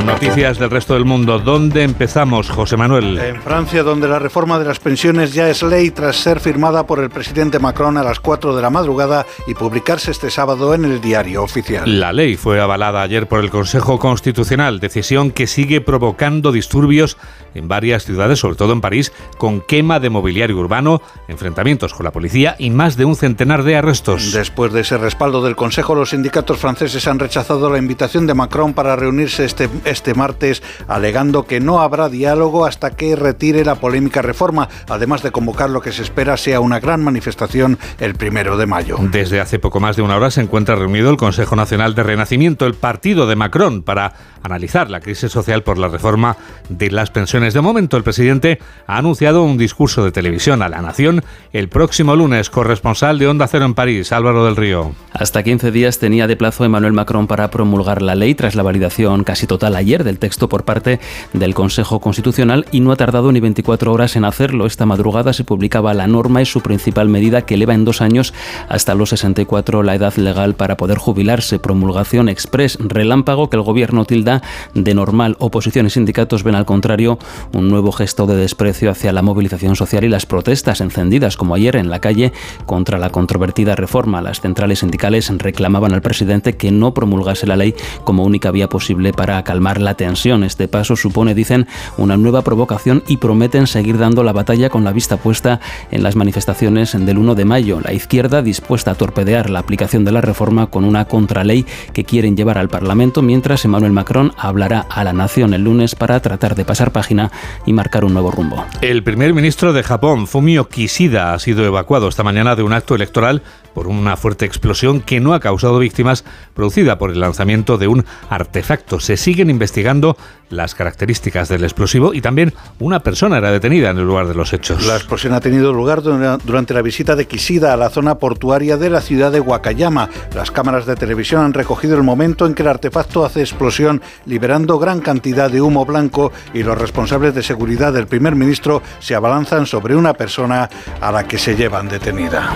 [0.07, 1.37] Noticias del resto del mundo.
[1.37, 3.17] ¿Dónde empezamos, José Manuel?
[3.19, 6.99] En Francia, donde la reforma de las pensiones ya es ley tras ser firmada por
[6.99, 11.01] el presidente Macron a las 4 de la madrugada y publicarse este sábado en el
[11.01, 11.99] diario oficial.
[11.99, 17.17] La ley fue avalada ayer por el Consejo Constitucional, decisión que sigue provocando disturbios
[17.53, 22.11] en varias ciudades, sobre todo en París, con quema de mobiliario urbano, enfrentamientos con la
[22.11, 24.31] policía y más de un centenar de arrestos.
[24.31, 28.73] Después de ese respaldo del Consejo, los sindicatos franceses han rechazado la invitación de Macron
[28.73, 34.21] para reunirse este, este martes, alegando que no habrá diálogo hasta que retire la polémica
[34.21, 38.65] reforma, además de convocar lo que se espera sea una gran manifestación el primero de
[38.65, 38.97] mayo.
[38.99, 42.65] Desde hace poco más de una hora se encuentra reunido el Consejo Nacional de Renacimiento,
[42.65, 46.37] el partido de Macron, para analizar la crisis social por la reforma
[46.69, 47.53] de las pensiones.
[47.53, 51.23] De momento, el presidente ha anunciado un discurso de televisión a la nación
[51.53, 52.49] el próximo lunes.
[52.49, 54.93] Corresponsal de Onda Cero en París, Álvaro del Río.
[55.13, 59.23] Hasta 15 días tenía de plazo Emmanuel Macron para promulgar la ley tras la validación
[59.23, 60.99] casi total ayer del texto por parte
[61.31, 64.65] del Consejo Constitucional y no ha tardado ni 24 horas en hacerlo.
[64.65, 68.33] Esta madrugada se publicaba la norma y su principal medida que eleva en dos años
[68.67, 71.57] hasta los 64 la edad legal para poder jubilarse.
[71.57, 74.41] Promulgación express relámpago que el gobierno tilda
[74.73, 75.37] de normal.
[75.39, 77.17] Oposición y sindicatos ven al contrario
[77.53, 81.77] un nuevo gesto de desprecio hacia la movilización social y las protestas encendidas como ayer
[81.77, 82.33] en la calle
[82.65, 84.21] contra la controvertida reforma.
[84.21, 87.73] Las centrales sindicales reclamaban al presidente que no promulgase la ley
[88.03, 90.43] como única vía posible para calmar la tensión.
[90.43, 91.67] Este paso supone, dicen,
[91.97, 95.59] una nueva provocación y prometen seguir dando la batalla con la vista puesta
[95.91, 97.79] en las manifestaciones del 1 de mayo.
[97.81, 102.35] La izquierda dispuesta a torpedear la aplicación de la reforma con una contraley que quieren
[102.35, 106.65] llevar al Parlamento, mientras Emmanuel Macron hablará a la nación el lunes para tratar de
[106.65, 107.31] pasar página
[107.65, 108.65] y marcar un nuevo rumbo.
[108.81, 112.95] El primer ministro de Japón, Fumio Kishida, ha sido evacuado esta mañana de un acto
[112.95, 113.41] electoral
[113.73, 118.05] por una fuerte explosión que no ha causado víctimas producida por el lanzamiento de un
[118.29, 118.99] artefacto.
[118.99, 120.17] Se siguen investigando
[120.49, 124.53] las características del explosivo y también una persona era detenida en el lugar de los
[124.53, 124.85] hechos.
[124.85, 128.89] La explosión ha tenido lugar durante la visita de Kishida a la zona portuaria de
[128.89, 130.09] la ciudad de Wakayama.
[130.33, 134.79] Las cámaras de televisión han recogido el momento en que el artefacto hace explosión, liberando
[134.79, 139.65] gran cantidad de humo blanco y los responsables de seguridad del primer ministro se abalanzan
[139.65, 140.69] sobre una persona
[141.01, 142.53] a la que se llevan detenida.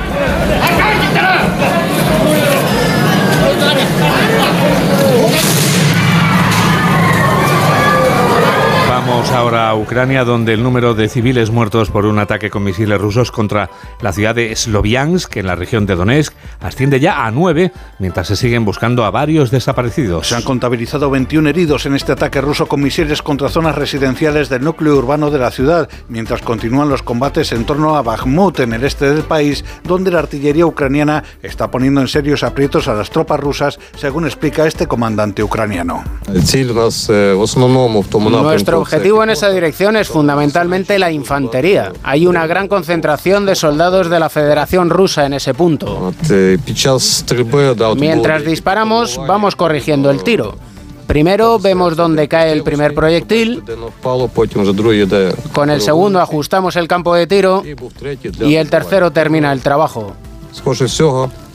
[1.11, 1.90] ったら
[9.21, 12.99] Vamos ahora a Ucrania, donde el número de civiles muertos por un ataque con misiles
[12.99, 13.69] rusos contra
[14.01, 18.35] la ciudad de Sloviansk, en la región de Donetsk, asciende ya a nueve, mientras se
[18.35, 20.27] siguen buscando a varios desaparecidos.
[20.27, 24.63] Se han contabilizado 21 heridos en este ataque ruso con misiles contra zonas residenciales del
[24.63, 28.83] núcleo urbano de la ciudad, mientras continúan los combates en torno a Bakhmut, en el
[28.83, 33.39] este del país, donde la artillería ucraniana está poniendo en serios aprietos a las tropas
[33.39, 36.03] rusas, según explica este comandante ucraniano.
[38.41, 41.91] Nuestro objetivo en esa dirección es fundamentalmente la infantería.
[42.03, 46.13] Hay una gran concentración de soldados de la Federación Rusa en ese punto.
[47.95, 50.55] Mientras disparamos, vamos corrigiendo el tiro.
[51.07, 53.61] Primero vemos dónde cae el primer proyectil,
[55.51, 57.63] con el segundo ajustamos el campo de tiro
[58.39, 60.13] y el tercero termina el trabajo.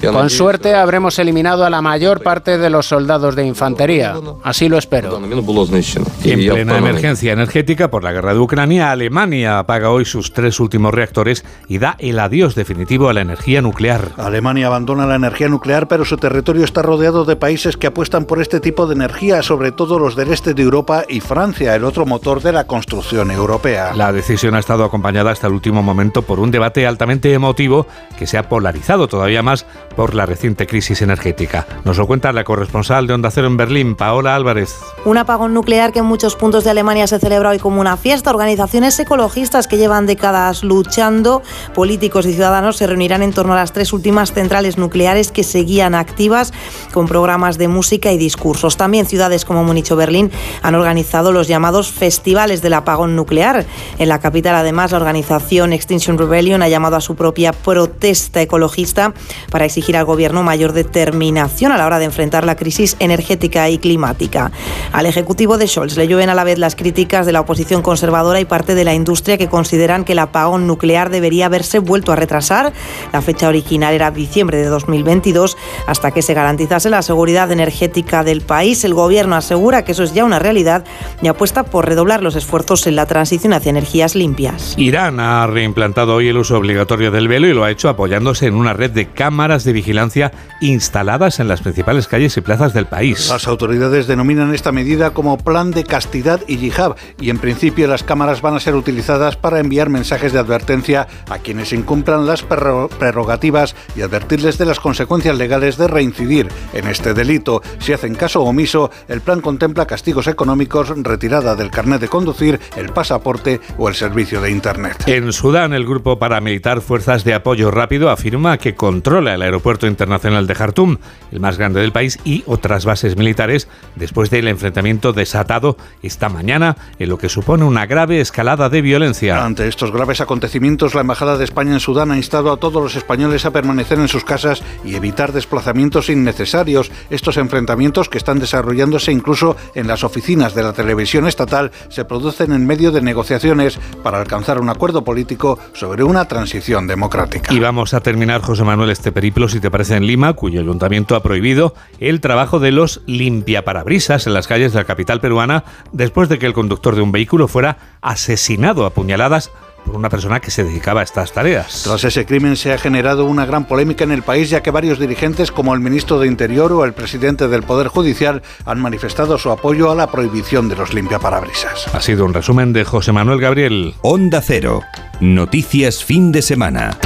[0.01, 4.15] Con suerte habremos eliminado a la mayor parte de los soldados de infantería.
[4.43, 5.17] Así lo espero.
[5.17, 10.93] En plena emergencia energética por la guerra de Ucrania, Alemania apaga hoy sus tres últimos
[10.93, 14.11] reactores y da el adiós definitivo a la energía nuclear.
[14.17, 18.41] Alemania abandona la energía nuclear, pero su territorio está rodeado de países que apuestan por
[18.41, 22.07] este tipo de energía, sobre todo los del este de Europa y Francia, el otro
[22.07, 23.95] motor de la construcción europea.
[23.95, 27.87] La decisión ha estado acompañada hasta el último momento por un debate altamente emotivo
[28.19, 29.67] que se ha polarizado todavía más
[29.97, 31.67] por la reciente crisis energética.
[31.85, 34.77] Nos lo cuenta la corresponsal de Onda Cero en Berlín, Paola Álvarez.
[35.05, 38.31] Un apagón nuclear que en muchos puntos de Alemania se celebra hoy como una fiesta.
[38.31, 41.43] Organizaciones ecologistas que llevan décadas luchando,
[41.75, 45.95] políticos y ciudadanos se reunirán en torno a las tres últimas centrales nucleares que seguían
[45.95, 46.53] activas
[46.93, 48.77] con programas de música y discursos.
[48.77, 50.31] También ciudades como Múnich o Berlín
[50.63, 53.65] han organizado los llamados festivales del apagón nuclear.
[53.99, 59.15] En la capital, además, la organización Extinction Rebellion ha llamado a su propia protesta ecologista
[59.51, 63.79] para exigir al gobierno mayor determinación a la hora de enfrentar la crisis energética y
[63.79, 64.51] climática.
[64.93, 68.41] Al ejecutivo de Scholz le llueven a la vez las críticas de la oposición conservadora
[68.41, 72.16] y parte de la industria que consideran que el apagón nuclear debería haberse vuelto a
[72.16, 72.72] retrasar.
[73.12, 78.41] La fecha original era diciembre de 2022 hasta que se garantizase la seguridad energética del
[78.41, 78.83] país.
[78.85, 80.85] El gobierno asegura que eso es ya una realidad
[81.20, 84.74] y apuesta por redoblar los esfuerzos en la transición hacia energías limpias.
[84.79, 88.55] Irán ha reimplantado hoy el uso obligatorio del velo y lo ha hecho apoyándose en
[88.55, 93.29] una red de cámaras de vigilancia instaladas en las principales calles y plazas del país.
[93.29, 98.03] Las autoridades denominan esta medida como plan de castidad y yihad y en principio las
[98.03, 103.77] cámaras van a ser utilizadas para enviar mensajes de advertencia a quienes incumplan las prerrogativas
[103.95, 107.62] y advertirles de las consecuencias legales de reincidir en este delito.
[107.79, 112.91] Si hacen caso omiso, el plan contempla castigos económicos, retirada del carnet de conducir, el
[112.91, 115.05] pasaporte o el servicio de Internet.
[115.07, 119.56] En Sudán, el grupo paramilitar Fuerzas de Apoyo Rápido afirma que controla el aeropuerto
[119.87, 120.99] internacional de Jartum,
[121.33, 126.77] el más grande del país, y otras bases militares después del enfrentamiento desatado esta mañana
[126.99, 129.45] en lo que supone una grave escalada de violencia.
[129.45, 132.97] Ante estos graves acontecimientos, la Embajada de España en Sudán ha instado a todos los
[132.97, 136.91] españoles a permanecer en sus casas y evitar desplazamientos innecesarios.
[137.11, 142.53] Estos enfrentamientos que están desarrollándose incluso en las oficinas de la televisión estatal se producen
[142.53, 147.53] en medio de negociaciones para alcanzar un acuerdo político sobre una transición democrática.
[147.53, 151.17] Y vamos a terminar, José Manuel, este periplo, si te parece, en Lima, cuyo ayuntamiento
[151.17, 156.29] ha prohibido el trabajo de los limpiaparabrisas en las calles de la capital peruana después
[156.29, 159.51] de que el conductor de un vehículo fuera asesinado a puñaladas
[159.87, 161.83] por una persona que se dedicaba a estas tareas.
[161.85, 164.99] Tras ese crimen se ha generado una gran polémica en el país ya que varios
[164.99, 169.51] dirigentes como el ministro de Interior o el presidente del Poder Judicial han manifestado su
[169.51, 171.95] apoyo a la prohibición de los limpiaparabrisas.
[171.95, 173.95] Ha sido un resumen de José Manuel Gabriel.
[174.03, 174.83] Onda Cero.
[175.21, 176.99] Noticias fin de semana.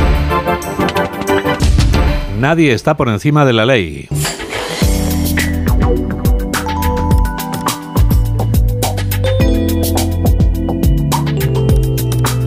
[2.40, 4.08] Nadie está por encima de la ley.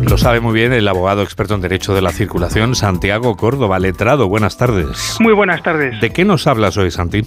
[0.09, 4.27] Lo sabe muy bien el abogado experto en Derecho de la Circulación, Santiago Córdoba, letrado.
[4.27, 5.17] Buenas tardes.
[5.19, 6.01] Muy buenas tardes.
[6.01, 7.21] ¿De qué nos hablas hoy, Santi?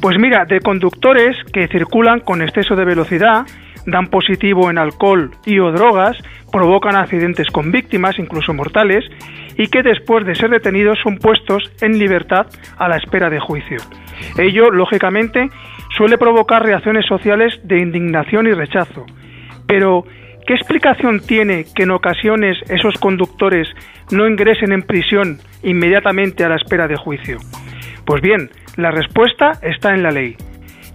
[0.00, 3.44] Pues mira, de conductores que circulan con exceso de velocidad,
[3.84, 6.16] dan positivo en alcohol y o drogas,
[6.50, 9.04] provocan accidentes con víctimas, incluso mortales,
[9.56, 12.46] y que después de ser detenidos son puestos en libertad
[12.78, 13.78] a la espera de juicio.
[14.38, 15.48] Ello, lógicamente,
[15.96, 19.06] suele provocar reacciones sociales de indignación y rechazo.
[19.66, 20.04] Pero,
[20.46, 23.68] ¿qué explicación tiene que en ocasiones esos conductores
[24.10, 27.38] no ingresen en prisión inmediatamente a la espera de juicio?
[28.04, 30.36] Pues bien, la respuesta está en la ley.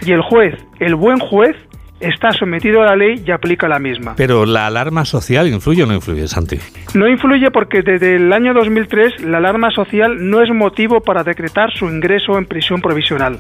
[0.06, 1.56] Y el juez, el buen juez,
[2.02, 4.16] está sometido a la ley y aplica la misma.
[4.18, 6.58] Pero la alarma social influye o no influye, Santi?
[6.94, 11.72] No influye porque desde el año 2003 la alarma social no es motivo para decretar
[11.72, 13.40] su ingreso en prisión provisional.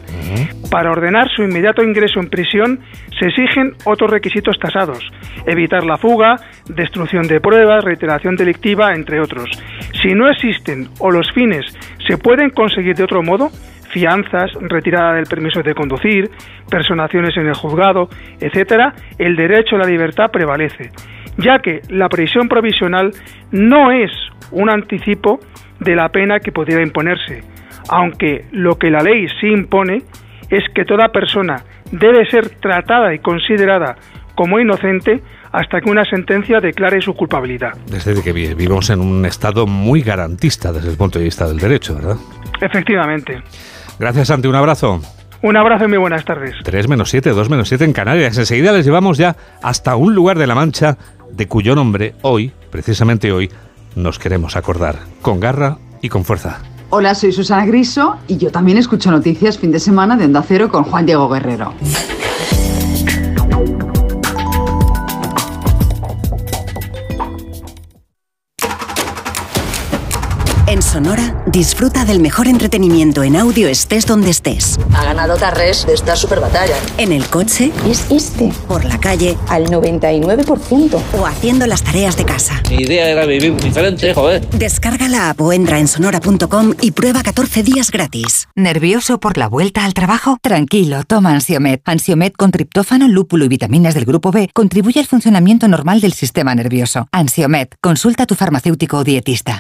[0.70, 2.80] Para ordenar su inmediato ingreso en prisión
[3.20, 4.99] se exigen otros requisitos tasados,
[5.45, 6.38] evitar la fuga,
[6.68, 9.49] destrucción de pruebas, reiteración delictiva, entre otros.
[10.01, 11.66] Si no existen o los fines
[12.07, 13.51] se pueden conseguir de otro modo,
[13.92, 16.30] fianzas, retirada del permiso de conducir,
[16.70, 20.92] personaciones en el juzgado, etcétera, el derecho a la libertad prevalece,
[21.38, 23.12] ya que la prisión provisional
[23.52, 24.12] no es
[24.52, 25.39] un anticipo
[25.80, 27.42] de la pena que pudiera imponerse,
[27.89, 30.04] aunque lo que la ley sí impone
[30.50, 33.96] es que toda persona debe ser tratada y considerada
[34.36, 35.22] como inocente
[35.52, 37.74] hasta que una sentencia declare su culpabilidad.
[37.86, 41.96] Desde que vivimos en un estado muy garantista desde el punto de vista del derecho,
[41.96, 42.16] ¿verdad?
[42.62, 43.42] Efectivamente.
[44.00, 44.48] Gracias, Santi.
[44.48, 45.02] Un abrazo.
[45.44, 46.56] Un abrazo y muy buenas tardes.
[46.64, 48.38] 3 menos 7, 2 menos 7 en Canarias.
[48.38, 50.98] Enseguida les llevamos ya hasta un lugar de la Mancha
[51.32, 53.50] de cuyo nombre hoy, precisamente hoy,
[53.96, 54.98] nos queremos acordar.
[55.22, 56.60] Con garra y con fuerza.
[56.89, 60.70] Hola, soy Susana Griso y yo también escucho noticias fin de semana de Onda Cero
[60.70, 61.74] con Juan Diego Guerrero.
[70.68, 74.80] En Sonora disfruta del mejor entretenimiento en audio estés donde estés.
[74.94, 76.76] Ha ganado Tarres de esta super batalla.
[76.98, 77.72] En el coche.
[77.88, 78.52] Es este.
[78.68, 79.38] Por la calle.
[79.48, 81.02] Al 99%.
[81.18, 82.62] O haciendo las tareas de casa.
[82.70, 84.48] Mi idea era vivir diferente, joder.
[84.50, 88.48] Descarga la app o entra en sonora.com y prueba 14 días gratis.
[88.56, 90.38] ¿Nervioso por la vuelta al trabajo?
[90.42, 91.82] Tranquilo, toma Ansiomet.
[91.86, 96.54] Ansiomet con triptófano, lúpulo y vitaminas del grupo B contribuye al funcionamiento normal del sistema
[96.56, 97.08] nervioso.
[97.12, 99.60] Ansiomet, consulta a tu farmacéutico o dietista.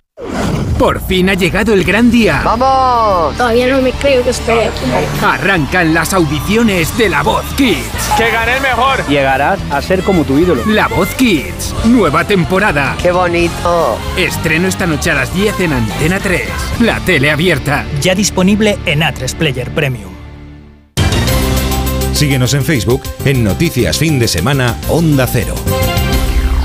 [0.77, 2.41] Por fin ha llegado el gran día.
[2.43, 3.37] ¡Vamos!
[3.37, 5.23] Todavía no me creo que estoy aquí.
[5.23, 7.77] Arrancan las audiciones de La Voz Kids.
[8.17, 9.05] ¡Que gane el mejor!
[9.07, 10.63] Llegarás a ser como tu ídolo.
[10.65, 11.75] La Voz Kids.
[11.85, 12.95] Nueva temporada.
[13.01, 13.97] ¡Qué bonito!
[14.17, 16.41] Estreno esta noche a las 10 en Antena 3.
[16.79, 17.85] La tele abierta.
[18.01, 20.11] Ya disponible en A3 Player Premium.
[22.13, 25.55] Síguenos en Facebook en Noticias Fin de Semana Onda Cero.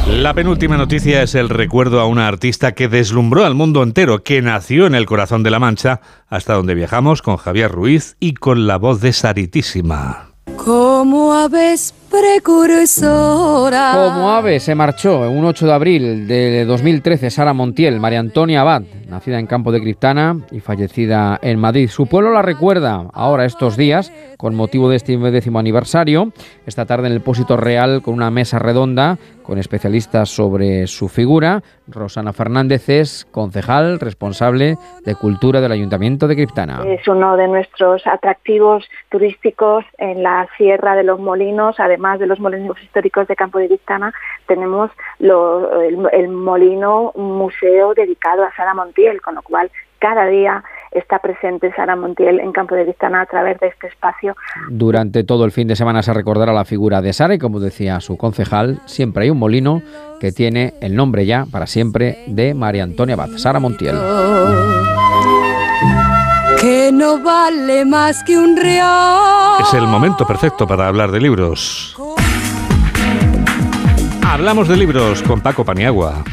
[0.09, 4.41] La penúltima noticia es el recuerdo a una artista que deslumbró al mundo entero, que
[4.41, 8.69] nació en el corazón de la Mancha, hasta donde viajamos con Javier Ruiz y con
[8.69, 10.31] la voz de Saritísima.
[10.57, 13.93] Como aves precursora.
[13.95, 18.83] Como ave se marchó un 8 de abril de 2013 Sara Montiel, María Antonia Abad,
[19.09, 21.89] nacida en Campo de Criptana y fallecida en Madrid.
[21.89, 26.33] Su pueblo la recuerda ahora estos días con motivo de este décimo aniversario.
[26.67, 31.63] Esta tarde en el Pósito Real con una mesa redonda con especialistas sobre su figura.
[31.87, 36.83] Rosana Fernández es concejal responsable de Cultura del Ayuntamiento de Criptana.
[36.85, 42.39] Es uno de nuestros atractivos turísticos en la Sierra de los Molinos, además de los
[42.41, 44.15] molinos históricos de Campo de Criptana,
[44.47, 50.63] tenemos lo, el, el molino museo dedicado a Sara Montiel, con lo cual cada día
[50.93, 54.37] está presente Sara Montiel en Campo de Criptana a través de este espacio.
[54.71, 58.01] Durante todo el fin de semana se recordará la figura de Sara y como decía
[58.01, 59.83] su concejal, siempre hay un molino
[60.21, 63.97] que tiene el nombre ya para siempre de María Antonia Abad, Sara Montiel.
[66.97, 69.61] No vale más que un real.
[69.61, 71.95] Es el momento perfecto para hablar de libros.
[74.27, 76.25] Hablamos de libros con Paco Paniagua.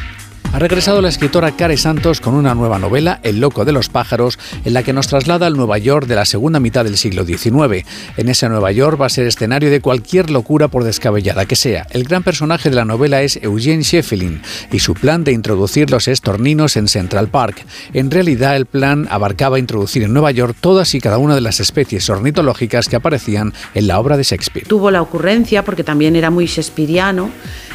[0.53, 4.37] Ha regresado la escritora Care Santos con una nueva novela, El loco de los pájaros,
[4.63, 7.87] en la que nos traslada al Nueva York de la segunda mitad del siglo XIX.
[8.17, 11.87] En ese Nueva York va a ser escenario de cualquier locura por descabellada que sea.
[11.89, 16.07] El gran personaje de la novela es Eugene Sheffield y su plan de introducir los
[16.07, 17.65] estorninos en Central Park.
[17.93, 21.61] En realidad el plan abarcaba introducir en Nueva York todas y cada una de las
[21.61, 24.67] especies ornitológicas que aparecían en la obra de Shakespeare.
[24.67, 27.31] Tuvo la ocurrencia, porque también era muy shakespeariano,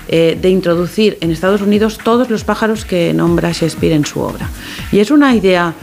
[0.09, 4.49] eh, de introducir en Estados Unidos todos los pájaros que nombra Shakespeare en su obra.
[4.91, 5.75] Y es una idea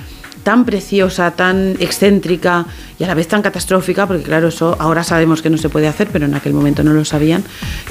[0.45, 2.67] tan preciosa, tan excéntrica
[2.99, 5.87] y a la vez tan catastrófica, porque claro, eso ahora sabemos que no se puede
[5.87, 7.43] hacer, pero en aquel momento no lo sabían,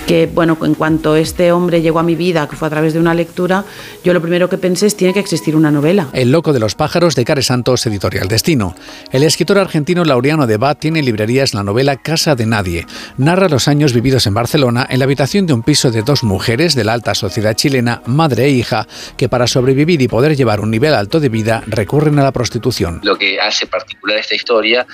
[0.06, 3.00] que bueno, en cuanto este hombre llegó a mi vida, que fue a través de
[3.00, 3.64] una lectura,
[4.04, 6.06] yo lo primero que pensé es tiene que existir una novela.
[6.12, 8.76] El loco de los pájaros de Care Santos, editorial Destino.
[9.10, 12.86] El escritor argentino Laureano de Bat tiene librerías la novela Casa de Nadie.
[13.18, 16.76] Narra los años vividos en Barcelona en la habitación de un piso de dos mujeres
[16.76, 18.86] de la alta sociedad chilena, madre e hija,
[19.16, 23.00] que para sobrevivir y poder llevar un nivel alto de vida recurren a la prostitución.
[23.02, 24.86] Lo que hace particular esta historia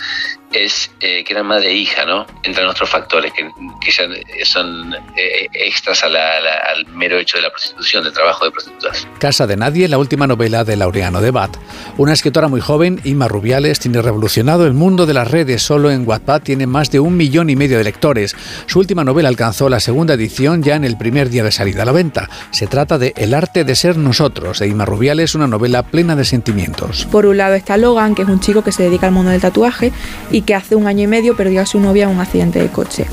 [0.52, 2.26] es eh, que eran madre e hija, ¿no?
[2.42, 3.48] Entran otros factores que,
[3.80, 4.04] que ya
[4.44, 8.44] son eh, extras a la, a la, al mero hecho de la prostitución, del trabajo
[8.44, 9.06] de prostitutas.
[9.18, 11.56] Casa de Nadie, la última novela de Laureano de Bat.
[11.98, 15.62] Una escritora muy joven, Inma Rubiales, tiene revolucionado el mundo de las redes.
[15.62, 18.34] Solo en Wattpad tiene más de un millón y medio de lectores.
[18.66, 21.86] Su última novela alcanzó la segunda edición ya en el primer día de salida a
[21.86, 22.28] la venta.
[22.50, 26.24] Se trata de El arte de ser nosotros, de Inma Rubiales, una novela plena de
[26.24, 27.06] sentimientos.
[27.10, 29.40] Por un lado está Logan, que es un chico que se dedica al mundo del
[29.40, 29.92] tatuaje
[30.30, 32.68] y que hace un año y medio perdió a su novia en un accidente de
[32.68, 33.06] coche.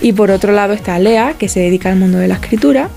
[0.00, 2.88] Y por otro lado está Lea, que se dedica al mundo de la escritura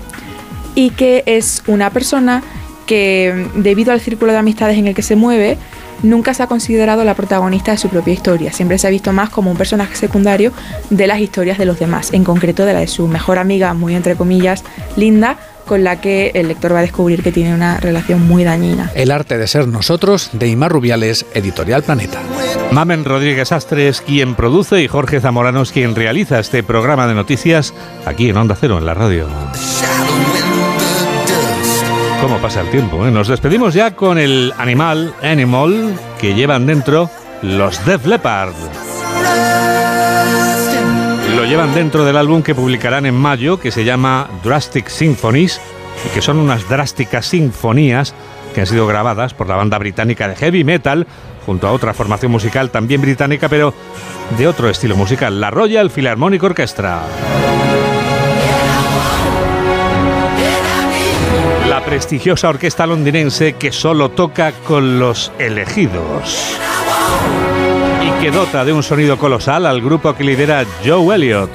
[0.74, 2.42] y que es una persona
[2.86, 5.58] que debido al círculo de amistades en el que se mueve,
[6.02, 8.52] nunca se ha considerado la protagonista de su propia historia.
[8.52, 10.52] Siempre se ha visto más como un personaje secundario
[10.90, 13.94] de las historias de los demás, en concreto de la de su mejor amiga, muy
[13.94, 14.62] entre comillas,
[14.96, 18.90] Linda, con la que el lector va a descubrir que tiene una relación muy dañina.
[18.94, 22.20] El arte de ser nosotros, de Imar Rubiales, Editorial Planeta.
[22.70, 27.14] Mamen Rodríguez Astre es quien produce y Jorge Zamorano es quien realiza este programa de
[27.14, 27.74] noticias
[28.06, 29.26] aquí en Onda Cero, en la radio.
[32.20, 33.06] ¿Cómo pasa el tiempo?
[33.06, 33.10] eh?
[33.10, 37.10] Nos despedimos ya con el animal, Animal, que llevan dentro
[37.42, 38.54] los Def Leppard.
[41.36, 45.60] Lo llevan dentro del álbum que publicarán en mayo, que se llama Drastic Symphonies,
[46.06, 48.14] y que son unas drásticas sinfonías
[48.54, 51.06] que han sido grabadas por la banda británica de heavy metal,
[51.44, 53.74] junto a otra formación musical también británica, pero
[54.38, 57.02] de otro estilo musical, la Royal Philharmonic Orchestra.
[61.68, 66.58] La prestigiosa orquesta londinense que solo toca con los elegidos
[68.20, 71.50] que dota de un sonido colosal al grupo que lidera Joe Elliott,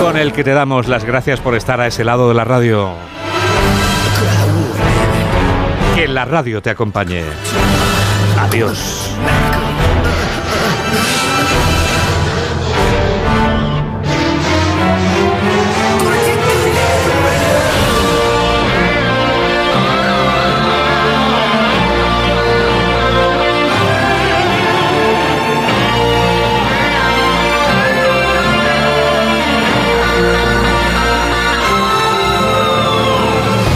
[0.00, 2.92] con el que te damos las gracias por estar a ese lado de la radio.
[5.94, 7.24] Que la radio te acompañe.
[8.38, 9.10] Adiós.